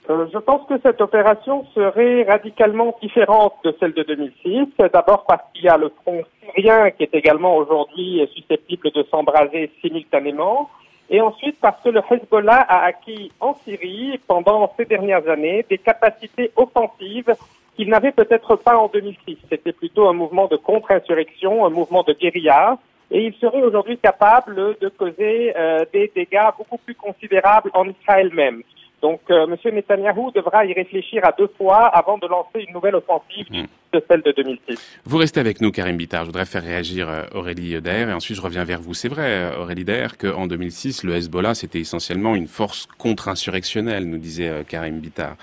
[0.09, 4.67] euh, je pense que cette opération serait radicalement différente de celle de 2006.
[4.91, 9.71] D'abord parce qu'il y a le front syrien qui est également aujourd'hui susceptible de s'embraser
[9.81, 10.69] simultanément.
[11.09, 15.77] Et ensuite parce que le Hezbollah a acquis en Syrie, pendant ces dernières années, des
[15.77, 17.33] capacités offensives
[17.75, 19.37] qu'il n'avait peut-être pas en 2006.
[19.49, 22.77] C'était plutôt un mouvement de contre-insurrection, un mouvement de guérilla.
[23.13, 28.33] Et il serait aujourd'hui capable de causer euh, des dégâts beaucoup plus considérables en Israël
[28.33, 28.63] même.
[29.03, 29.75] Donc, euh, M.
[29.75, 33.65] Netanyahou devra y réfléchir à deux fois avant de lancer une nouvelle offensive hmm.
[33.93, 34.79] De celle de 2006.
[35.05, 36.23] Vous restez avec nous, Karim Bitar.
[36.23, 38.93] Je voudrais faire réagir euh, Aurélie Daer et ensuite je reviens vers vous.
[38.93, 44.17] C'est vrai, euh, Aurélie Daer, qu'en 2006, le Hezbollah, c'était essentiellement une force contre-insurrectionnelle, nous
[44.17, 45.37] disait Karim Bitar.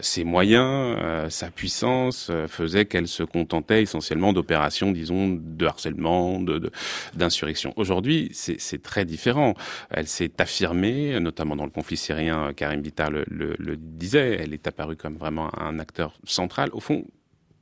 [0.00, 0.96] ses moyens,
[1.28, 6.70] sa puissance faisaient qu'elle se contentait essentiellement d'opérations, disons, de harcèlement, de,
[7.14, 7.72] d'insurrection.
[7.76, 9.54] Aujourd'hui, c'est très différent.
[9.90, 14.96] Elle s'est affirmée, notamment dans le conflit syrien, Karim Bitar le, disait, elle est apparue
[14.96, 16.70] comme vraiment un acteur central.
[16.72, 17.04] Au fond,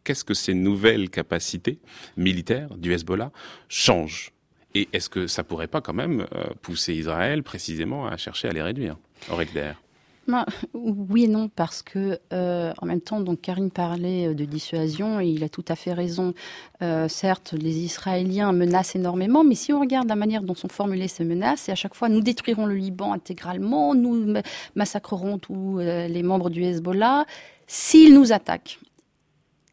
[0.09, 1.81] qu'est-ce que ces nouvelles capacités
[2.17, 3.31] militaires du Hezbollah
[3.69, 4.33] changent
[4.75, 8.53] Et est-ce que ça pourrait pas quand même euh, pousser Israël précisément à chercher à
[8.53, 8.97] les réduire
[9.31, 9.51] Aurélie
[10.75, 15.21] oui et non, parce que euh, en même temps, donc Karim parlait euh, de dissuasion
[15.21, 16.33] et il a tout à fait raison.
[17.09, 21.25] Certes, les Israéliens menacent énormément, mais si on regarde la manière dont sont formulées ces
[21.25, 24.35] menaces, c'est à chaque fois nous détruirons le Liban intégralement, nous
[24.75, 27.27] massacrerons tous les membres du Hezbollah
[27.67, 28.79] s'ils nous attaquent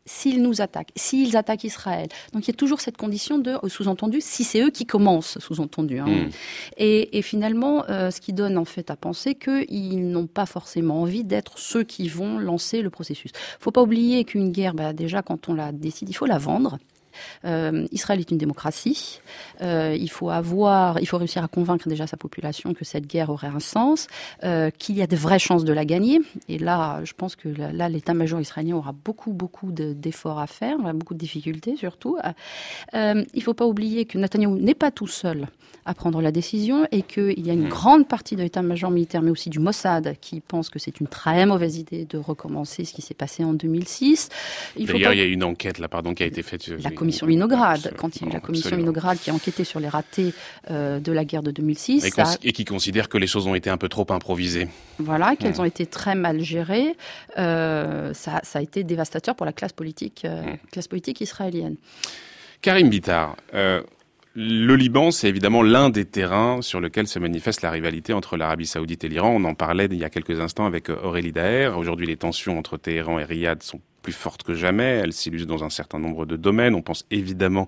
[0.06, 2.08] s'ils nous attaquent, s'ils attaquent Israël.
[2.34, 6.00] Donc il y a toujours cette condition de sous-entendu, si c'est eux qui commencent, sous-entendu.
[6.00, 6.06] Hein.
[6.06, 6.30] Hmm.
[6.78, 11.24] Et, finalement, euh, ce qui donne en fait à penser qu'ils n'ont pas forcément envie
[11.24, 13.32] d'être ceux qui vont lancer le processus.
[13.34, 16.38] Il faut pas oublier qu'une guerre, bah, déjà quand on la décide, il faut la
[16.38, 16.78] vendre.
[17.46, 19.20] Euh, Israël est une démocratie.
[19.62, 23.30] Euh, il faut avoir, il faut réussir à convaincre déjà sa population que cette guerre
[23.30, 24.08] aurait un sens,
[24.44, 26.20] euh, qu'il y a de vraies chances de la gagner.
[26.50, 31.14] Et là, je pense que là, l'état-major israélien aura beaucoup, beaucoup d'efforts à faire, beaucoup
[31.14, 32.18] de difficultés surtout.
[32.94, 35.48] il ne faut pas oublier que Netanyahu n'est pas tout seul
[35.86, 37.70] à prendre la décision et qu'il y a une hmm.
[37.70, 41.46] grande partie de l'état-major militaire, mais aussi du Mossad, qui pense que c'est une très
[41.46, 44.30] mauvaise idée de recommencer ce qui s'est passé en 2006.
[44.80, 46.72] D'ailleurs, il y a une enquête là, pardon, qui a été faite
[47.06, 49.88] commission Winograd, quand il y a eu la commission Winograd qui a enquêté sur les
[49.88, 50.34] ratés
[50.72, 52.06] euh, de la guerre de 2006.
[52.44, 54.68] Et, qui considère que les choses ont été un peu trop improvisées.
[54.98, 56.96] Voilà, qu'elles ont été très mal gérées.
[57.38, 61.76] Euh, ça, a été dévastateur pour la classe politique, euh, classe politique israélienne.
[62.62, 63.36] Karim Bitar,
[64.38, 68.66] le Liban, c'est évidemment l'un des terrains sur lequel se manifeste la rivalité entre l'Arabie
[68.66, 69.30] saoudite et l'Iran.
[69.30, 71.78] On en parlait il y a quelques instants avec Aurélie Daher.
[71.78, 75.02] Aujourd'hui, les tensions entre Téhéran et Riyad sont plus forte que jamais.
[75.04, 76.76] Elle s'illustre dans un certain nombre de domaines.
[76.76, 77.66] On pense évidemment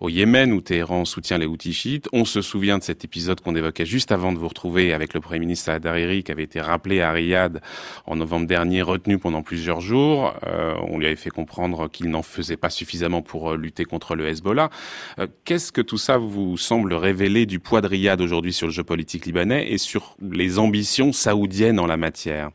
[0.00, 2.08] au Yémen où Téhéran soutient les Houthis chiites.
[2.12, 5.20] On se souvient de cet épisode qu'on évoquait juste avant de vous retrouver avec le
[5.20, 7.60] Premier ministre Saad Hariri qui avait été rappelé à Riyad
[8.06, 10.34] en novembre dernier, retenu pendant plusieurs jours.
[10.48, 14.16] Euh, on lui avait fait comprendre qu'il n'en faisait pas suffisamment pour euh, lutter contre
[14.16, 14.70] le Hezbollah.
[15.20, 18.72] Euh, qu'est-ce que tout ça vous semble révéler du poids de Riyad aujourd'hui sur le
[18.72, 22.50] jeu politique libanais et sur les ambitions saoudiennes en la matière?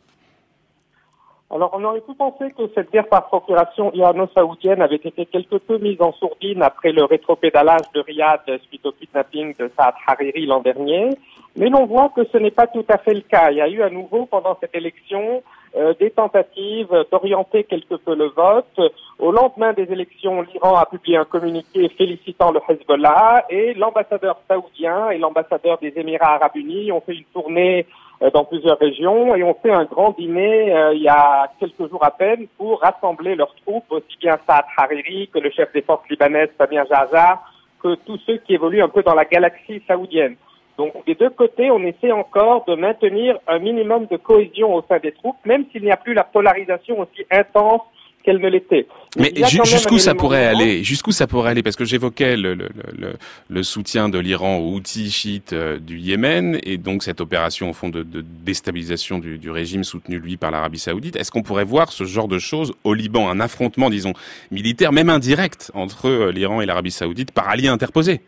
[1.53, 5.77] Alors, on aurait pu penser que cette guerre par procuration irano-saoudienne avait été quelque peu
[5.77, 10.61] mise en sourdine après le rétropédalage de Riyad suite au kidnapping de Saad Hariri l'an
[10.61, 11.09] dernier.
[11.55, 13.51] Mais l'on voit que ce n'est pas tout à fait le cas.
[13.51, 15.43] Il y a eu à nouveau, pendant cette élection,
[15.75, 18.91] euh, des tentatives d'orienter quelque peu le vote.
[19.19, 25.11] Au lendemain des élections, l'Iran a publié un communiqué félicitant le Hezbollah et l'ambassadeur saoudien
[25.11, 27.85] et l'ambassadeur des Émirats arabes unis ont fait une tournée
[28.31, 32.03] dans plusieurs régions et ont fait un grand dîner euh, il y a quelques jours
[32.03, 36.07] à peine pour rassembler leurs troupes, aussi bien Saad Hariri que le chef des forces
[36.09, 37.41] libanaises Samir Jaza,
[37.81, 40.35] que tous ceux qui évoluent un peu dans la galaxie saoudienne.
[40.77, 44.99] Donc des deux côtés, on essaie encore de maintenir un minimum de cohésion au sein
[44.99, 47.81] des troupes, même s'il n'y a plus la polarisation aussi intense
[48.23, 48.87] qu'elle ne l'était.
[49.17, 49.31] Mais,
[49.65, 53.13] jusqu'où ça pourrait aller Jusqu'où ça pourrait aller Parce que j'évoquais le, le, le,
[53.49, 57.73] le, soutien de l'Iran aux outils chiites euh, du Yémen et donc cette opération au
[57.73, 61.15] fond de, de déstabilisation du, du, régime soutenu lui par l'Arabie Saoudite.
[61.15, 64.13] Est-ce qu'on pourrait voir ce genre de choses au Liban, un affrontement, disons,
[64.51, 68.21] militaire, même indirect, entre euh, l'Iran et l'Arabie Saoudite par alliés interposés?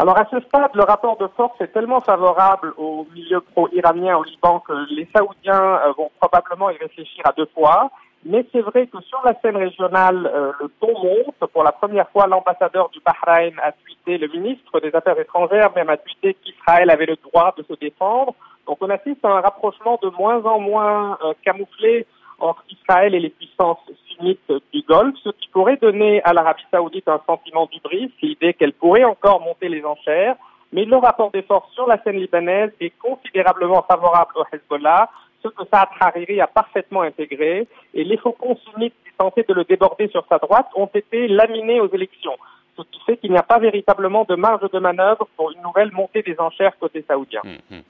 [0.00, 4.22] Alors à ce stade, le rapport de force est tellement favorable au milieu pro-iranien au
[4.22, 7.90] Liban que les Saoudiens euh, vont probablement y réfléchir à deux fois.
[8.24, 11.50] Mais c'est vrai que sur la scène régionale, euh, le ton monte.
[11.52, 15.88] Pour la première fois, l'ambassadeur du Bahreïn a tweeté, le ministre des Affaires étrangères même
[15.88, 18.34] a tweeté qu'Israël avait le droit de se défendre.
[18.66, 22.06] Donc on assiste à un rapprochement de moins en moins euh, camouflé
[22.40, 27.08] entre Israël et les puissances sionistes du Golfe, ce qui pourrait donner à l'Arabie saoudite
[27.08, 30.36] un sentiment d'hybris, l'idée qu'elle pourrait encore monter les enchères.
[30.72, 35.08] Mais le rapport des forces sur la scène libanaise est considérablement favorable au Hezbollah,
[35.42, 39.64] ce que Saad Hariri a parfaitement intégré, et les faucons sunnites qui tentaient de le
[39.64, 42.36] déborder sur sa droite ont été laminés aux élections,
[42.76, 45.92] ce qui fait qu'il n'y a pas véritablement de marge de manœuvre pour une nouvelle
[45.92, 47.40] montée des enchères côté saoudien.
[47.44, 47.82] Hum, hum.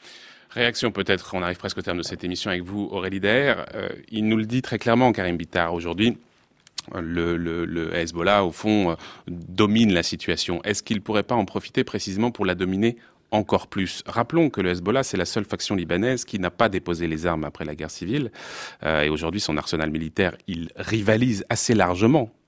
[0.51, 3.66] Réaction peut-être, on arrive presque au terme de cette émission avec vous, Aurélie Der.
[3.74, 6.16] Euh, il nous le dit très clairement, Karim Bitar, aujourd'hui.
[6.94, 8.94] Le, Hezbollah, au fond, euh,
[9.26, 10.62] domine la situation.
[10.64, 12.96] Est-ce qu'il ne pourrait pas en profiter précisément pour la dominer
[13.30, 14.02] encore plus.
[14.06, 17.44] Rappelons que le Hezbollah, c'est la seule faction libanaise qui n'a pas déposé les armes
[17.44, 18.30] après la guerre civile.
[18.84, 21.74] Euh, et aujourd'hui, son arsenal militaire, il rivalise assez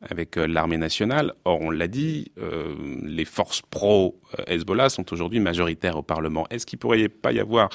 [0.09, 1.35] avec euh, l'armée nationale.
[1.45, 6.47] Or, on l'a dit, euh, les forces pro-Hezbollah sont aujourd'hui majoritaires au Parlement.
[6.51, 7.69] Est-ce qu'il pourrait pas y avoir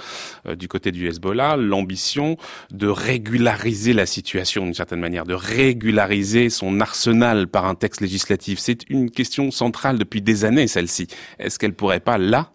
[0.47, 2.37] euh, du côté du Hezbollah l'ambition
[2.71, 8.59] de régulariser la situation d'une certaine manière, de régulariser son arsenal par un texte législatif?
[8.59, 11.07] C'est une question centrale depuis des années, celle-ci.
[11.39, 12.51] Est-ce qu'elle pourrait pas, là,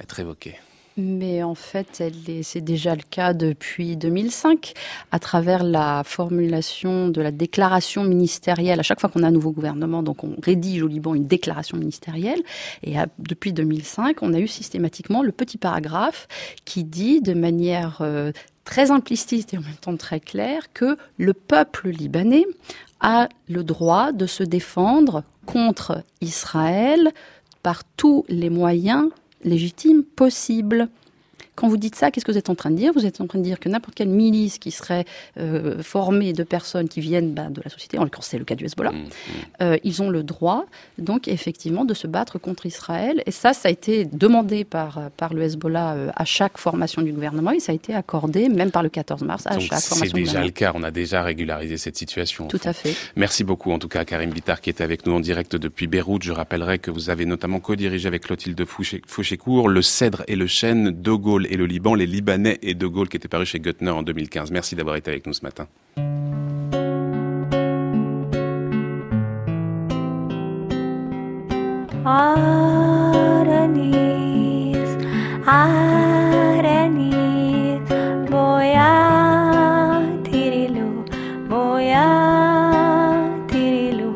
[0.00, 0.56] être évoquée.
[0.98, 2.02] Mais en fait,
[2.42, 4.72] c'est déjà le cas depuis 2005,
[5.12, 8.80] à travers la formulation de la déclaration ministérielle.
[8.80, 11.76] À chaque fois qu'on a un nouveau gouvernement, donc on rédige au Liban une déclaration
[11.76, 12.42] ministérielle.
[12.82, 16.28] Et depuis 2005, on a eu systématiquement le petit paragraphe
[16.64, 18.32] qui dit de manière euh,
[18.64, 22.46] très implicite et en même temps très claire que le peuple libanais
[23.00, 27.12] a le droit de se défendre contre Israël
[27.62, 29.10] par tous les moyens
[29.44, 30.88] légitime possible.
[31.56, 32.92] Quand vous dites ça, qu'est-ce que vous êtes en train de dire?
[32.94, 35.04] Vous êtes en train de dire que n'importe quelle milice qui serait
[35.38, 38.54] euh, formée de personnes qui viennent bah, de la société, en l'occurrence c'est le cas
[38.54, 39.08] du Hezbollah, mmh, mmh.
[39.62, 40.66] Euh, ils ont le droit,
[40.98, 43.22] donc effectivement, de se battre contre Israël.
[43.26, 47.12] Et ça, ça a été demandé par, par le Hezbollah euh, à chaque formation du
[47.12, 50.22] gouvernement et ça a été accordé même par le 14 mars à chaque formation C'est
[50.22, 52.48] déjà le cas, on a déjà régularisé cette situation.
[52.48, 52.94] Tout à fait.
[53.16, 56.22] Merci beaucoup en tout cas Karim Bitar qui était avec nous en direct depuis Beyrouth.
[56.22, 58.62] Je rappellerai que vous avez notamment co-dirigé avec Clotilde
[59.06, 62.86] Fouchécourt le Cèdre et le Chêne de Gaulle et le Liban, les Libanais et De
[62.86, 64.50] Gaulle qui était paru chez Guttner en 2015.
[64.50, 65.66] Merci d'avoir été avec nous ce matin.
[72.04, 73.56] Aranis,
[75.46, 76.20] Aranis,
[76.66, 77.80] Aranis,
[78.30, 81.04] boya, tirilu,
[81.48, 82.06] boya,
[83.48, 84.12] tirilu.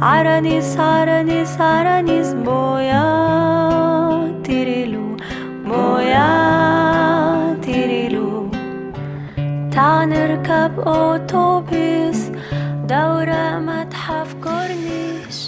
[0.00, 5.16] 아란이 사란이 사란이 뭐야 디리루
[5.64, 8.50] 뭐야 디리루
[9.72, 12.34] 타늘 갑 오토비스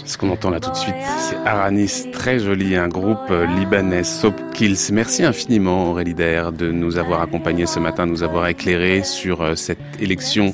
[0.05, 4.03] Ce qu'on entend là tout de suite, c'est Aranis, très joli, un groupe euh, libanais,
[4.03, 4.91] Sopkills.
[4.91, 9.41] Merci infiniment Aurélie Dair de nous avoir accompagnés ce matin, de nous avoir éclairés sur
[9.41, 10.53] euh, cette élection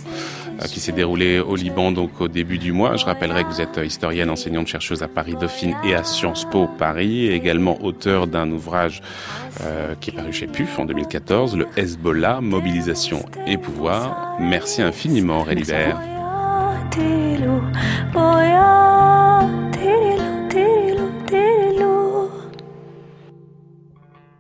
[0.67, 2.97] qui s'est déroulé au Liban donc au début du mois.
[2.97, 6.67] Je rappellerai que vous êtes historienne, enseignante, chercheuse à Paris Dauphine et à Sciences Po
[6.67, 9.03] Paris, et également auteur d'un ouvrage
[9.63, 14.37] euh, qui est paru chez PUF en 2014, le Hezbollah, mobilisation et pouvoir.
[14.41, 15.73] Merci infiniment Aurélie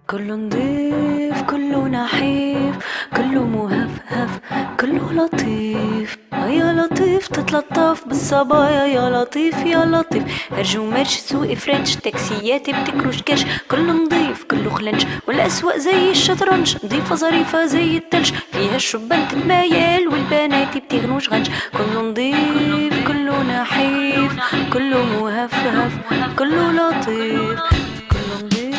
[0.09, 0.37] كله
[1.87, 2.79] مهفهف
[3.17, 3.45] كله
[5.14, 7.28] لطيف يا لطيف.
[7.28, 8.86] تتلطف بالصبايا.
[8.86, 10.24] يا لطيف يا لطيف.
[10.52, 11.96] هرج ومرش سوق فرنش.
[11.96, 13.46] تاكسيات بتكروش كرش.
[13.72, 15.06] كله نضيف كله خلنش.
[15.28, 16.76] والأسواق زي الشطرنج.
[16.84, 18.32] نضيفة ظريفة زي التلج.
[18.52, 21.50] فيها الشبان تتمايل والبنات بتغنوش غنج.
[21.78, 24.32] كله نضيف كله نحيف.
[24.74, 25.92] كله مهفهف
[26.38, 27.60] كله لطيف.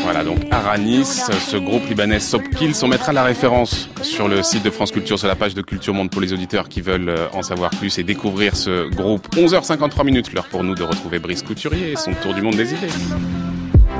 [0.04, 2.72] Voilà donc Aranis, ce groupe libanais Sopkil.
[2.82, 5.94] On mettra la référence sur le site de France Culture, sur la page de Culture
[5.94, 9.26] Monde pour les auditeurs qui veulent euh, en savoir plus et découvrir ce groupe.
[9.34, 12.74] 11h53 minutes, l'heure pour nous de retrouver Brice Couturier et son tour du monde des
[12.74, 12.92] idées.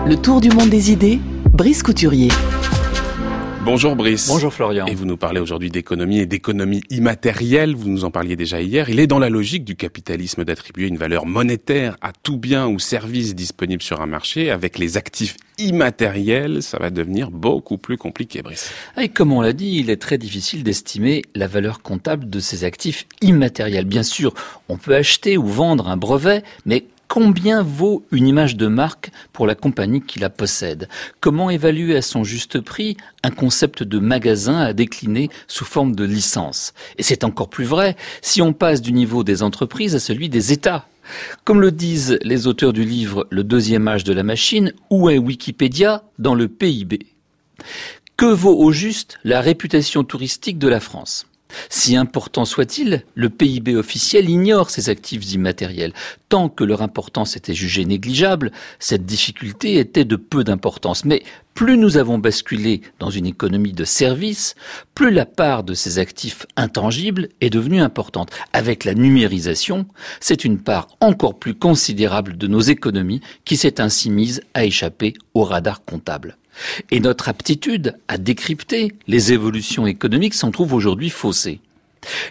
[0.07, 1.20] Le tour du monde des idées,
[1.55, 2.28] Brice Couturier.
[3.65, 4.29] Bonjour Brice.
[4.29, 4.85] Bonjour Florian.
[4.85, 7.75] Et vous nous parlez aujourd'hui d'économie et d'économie immatérielle.
[7.75, 8.91] Vous nous en parliez déjà hier.
[8.91, 12.79] Il est dans la logique du capitalisme d'attribuer une valeur monétaire à tout bien ou
[12.79, 14.51] service disponible sur un marché.
[14.51, 18.71] Avec les actifs immatériels, ça va devenir beaucoup plus compliqué, Brice.
[19.01, 22.65] Et comme on l'a dit, il est très difficile d'estimer la valeur comptable de ces
[22.65, 23.87] actifs immatériels.
[23.87, 24.35] Bien sûr,
[24.69, 29.46] on peut acheter ou vendre un brevet, mais Combien vaut une image de marque pour
[29.46, 30.88] la compagnie qui la possède?
[31.20, 36.05] Comment évaluer à son juste prix un concept de magasin à décliner sous forme de
[36.05, 36.74] licence?
[36.98, 40.52] Et c'est encore plus vrai si on passe du niveau des entreprises à celui des
[40.52, 40.86] États.
[41.44, 45.18] Comme le disent les auteurs du livre Le deuxième âge de la machine, où est
[45.18, 47.07] Wikipédia dans le PIB
[48.16, 51.26] Que vaut au juste la réputation touristique de la France?
[51.68, 55.92] Si important soit-il, le PIB officiel ignore ces actifs immatériels.
[56.28, 61.05] Tant que leur importance était jugée négligeable, cette difficulté était de peu d'importance.
[61.05, 61.22] Mais
[61.55, 64.57] plus nous avons basculé dans une économie de services,
[64.94, 68.32] plus la part de ces actifs intangibles est devenue importante.
[68.52, 69.86] Avec la numérisation,
[70.20, 75.14] c'est une part encore plus considérable de nos économies qui s'est ainsi mise à échapper
[75.34, 76.36] au radar comptable.
[76.90, 81.61] Et notre aptitude à décrypter les évolutions économiques s'en trouve aujourd'hui faussée.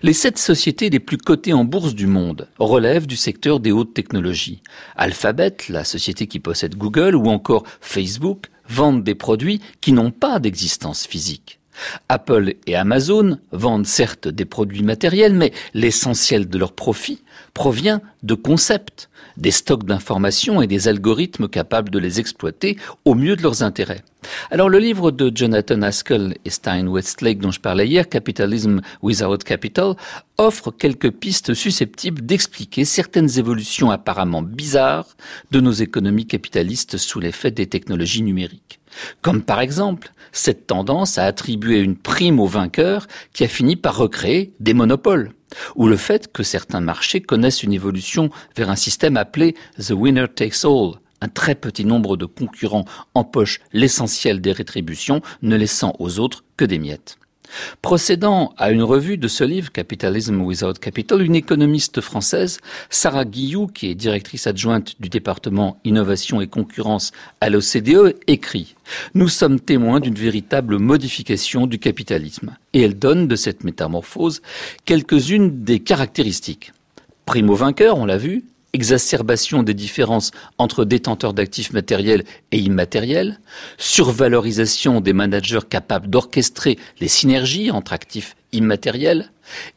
[0.04, 3.94] Les sept sociétés les plus cotées en bourse du monde relèvent du secteur des hautes
[3.94, 4.62] technologies.
[4.96, 10.40] Alphabet, la société qui possède Google, ou encore Facebook, vendent des produits qui n'ont pas
[10.40, 11.60] d'existence physique.
[12.08, 17.23] Apple et Amazon vendent certes des produits matériels, mais l'essentiel de leur profit
[17.54, 23.36] provient de concepts, des stocks d'informations et des algorithmes capables de les exploiter au mieux
[23.36, 24.04] de leurs intérêts.
[24.52, 29.40] Alors le livre de Jonathan Haskell et Stein Westlake dont je parlais hier, Capitalism Without
[29.40, 29.96] Capital,
[30.38, 35.16] offre quelques pistes susceptibles d'expliquer certaines évolutions apparemment bizarres
[35.52, 38.80] de nos économies capitalistes sous l'effet des technologies numériques.
[39.22, 43.98] Comme par exemple cette tendance à attribuer une prime aux vainqueurs qui a fini par
[43.98, 45.32] recréer des monopoles
[45.76, 50.28] ou le fait que certains marchés connaissent une évolution vers un système appelé The Winner
[50.34, 51.00] Takes All.
[51.22, 56.66] Un très petit nombre de concurrents empochent l'essentiel des rétributions, ne laissant aux autres que
[56.66, 57.18] des miettes.
[57.82, 63.68] Procédant à une revue de ce livre, Capitalism Without Capital, une économiste française, Sarah Guillou,
[63.68, 68.76] qui est directrice adjointe du département Innovation et Concurrence à l'OCDE, écrit
[69.14, 72.56] Nous sommes témoins d'une véritable modification du capitalisme.
[72.74, 74.42] Et elle donne de cette métamorphose
[74.86, 76.74] quelques-unes des caractéristiques.
[77.26, 78.44] Primo vainqueur, on l'a vu,
[78.74, 83.40] exacerbation des différences entre détenteurs d'actifs matériels et immatériels,
[83.78, 89.32] survalorisation des managers capables d'orchestrer les synergies entre actifs immatériels,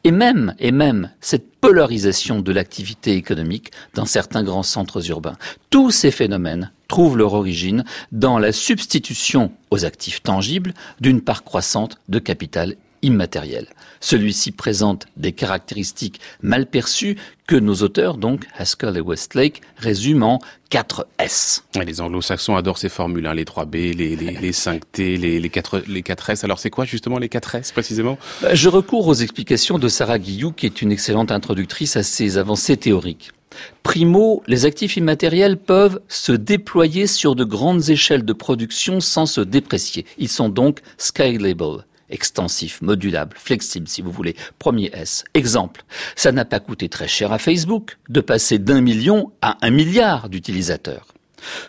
[0.05, 5.37] et même, et même cette polarisation de l'activité économique dans certains grands centres urbains.
[5.71, 11.99] Tous ces phénomènes trouvent leur origine dans la substitution aux actifs tangibles d'une part croissante
[12.09, 13.67] de capital immatériel.
[14.01, 17.17] Celui-ci présente des caractéristiques mal perçues
[17.47, 20.39] que nos auteurs, donc Haskell et Westlake, résument en
[20.71, 21.65] 4 S.
[21.85, 26.03] Les anglo-saxons adorent ces formules, hein, les 3B, les, les, 5T, les, les, 4, les
[26.03, 26.45] 4S.
[26.45, 28.19] Alors c'est quoi justement les 4S précisément?
[28.43, 32.39] Bah, Je recours aux explications de Sarah Guillou, qui est une excellente introductrice à ces
[32.39, 33.31] avancées théoriques.
[33.83, 39.41] Primo, les actifs immatériels peuvent se déployer sur de grandes échelles de production sans se
[39.41, 40.05] déprécier.
[40.19, 44.37] Ils sont donc scalable extensif, modulable, flexible si vous voulez.
[44.59, 45.25] Premier S.
[45.35, 45.85] Exemple,
[46.15, 50.29] ça n'a pas coûté très cher à Facebook de passer d'un million à un milliard
[50.29, 51.07] d'utilisateurs.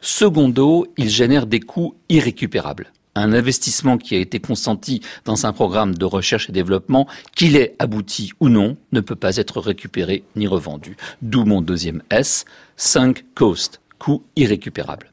[0.02, 2.92] Secondo, il génère des coûts irrécupérables.
[3.16, 7.76] Un investissement qui a été consenti dans un programme de recherche et développement, qu'il ait
[7.80, 10.98] abouti ou non, ne peut pas être récupéré ni revendu.
[11.24, 15.12] D'où mon deuxième S, 5 cost, coût irrécupérable.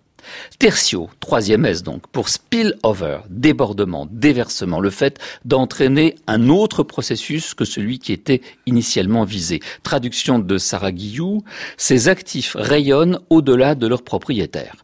[0.58, 7.64] Tertio, troisième S donc, pour spillover, débordement, déversement, le fait d'entraîner un autre processus que
[7.64, 9.60] celui qui était initialement visé.
[9.82, 11.42] Traduction de Sarah Guillou,
[11.76, 14.76] ces actifs rayonnent au-delà de leurs propriétaires.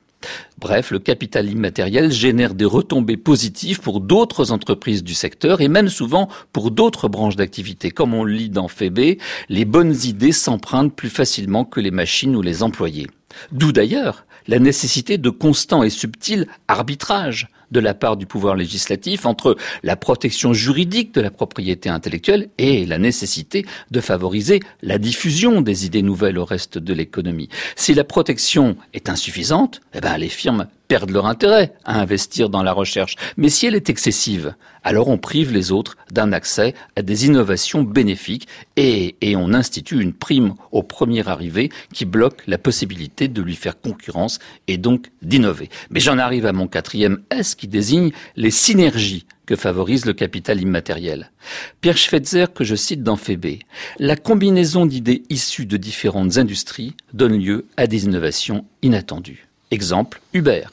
[0.58, 5.88] Bref, le capital immatériel génère des retombées positives pour d'autres entreprises du secteur et même
[5.88, 7.90] souvent pour d'autres branches d'activité.
[7.90, 9.18] Comme on lit dans Fébé,
[9.48, 13.06] les bonnes idées s'empruntent plus facilement que les machines ou les employés.
[13.52, 19.24] D'où d'ailleurs la nécessité de constant et subtil arbitrage de la part du pouvoir législatif
[19.24, 25.60] entre la protection juridique de la propriété intellectuelle et la nécessité de favoriser la diffusion
[25.60, 27.48] des idées nouvelles au reste de l'économie.
[27.76, 32.64] Si la protection est insuffisante, eh ben les firmes perdent leur intérêt à investir dans
[32.64, 33.14] la recherche.
[33.36, 37.84] Mais si elle est excessive, alors on prive les autres d'un accès à des innovations
[37.84, 43.54] bénéfiques et, on institue une prime au premier arrivé qui bloque la possibilité de lui
[43.54, 45.70] faire concurrence et donc d'innover.
[45.90, 50.60] Mais j'en arrive à mon quatrième S qui désigne les synergies que favorise le capital
[50.60, 51.30] immatériel.
[51.80, 53.60] Pierre Schweitzer, que je cite dans Fébé,
[54.00, 59.49] la combinaison d'idées issues de différentes industries donne lieu à des innovations inattendues.
[59.70, 60.64] Exemple, Uber.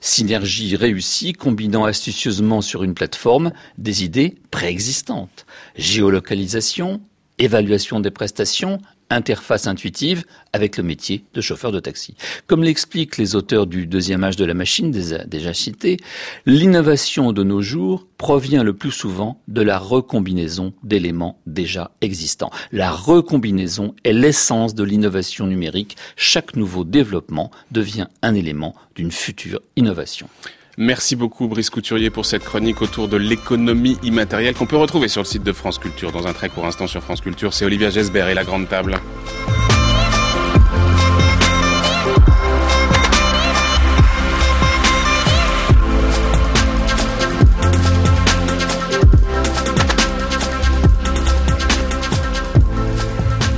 [0.00, 5.46] Synergie réussie combinant astucieusement sur une plateforme des idées préexistantes.
[5.76, 7.00] Géolocalisation,
[7.38, 8.80] évaluation des prestations,
[9.10, 12.14] interface intuitive avec le métier de chauffeur de taxi.
[12.46, 15.98] Comme l'expliquent les auteurs du deuxième âge de la machine déjà cité,
[16.46, 22.50] l'innovation de nos jours provient le plus souvent de la recombinaison d'éléments déjà existants.
[22.72, 25.96] La recombinaison est l'essence de l'innovation numérique.
[26.16, 30.28] Chaque nouveau développement devient un élément d'une future innovation.
[30.82, 35.20] Merci beaucoup Brice Couturier pour cette chronique autour de l'économie immatérielle qu'on peut retrouver sur
[35.20, 37.52] le site de France Culture dans un très court instant sur France Culture.
[37.52, 38.98] C'est Olivia Gesbert et la grande table.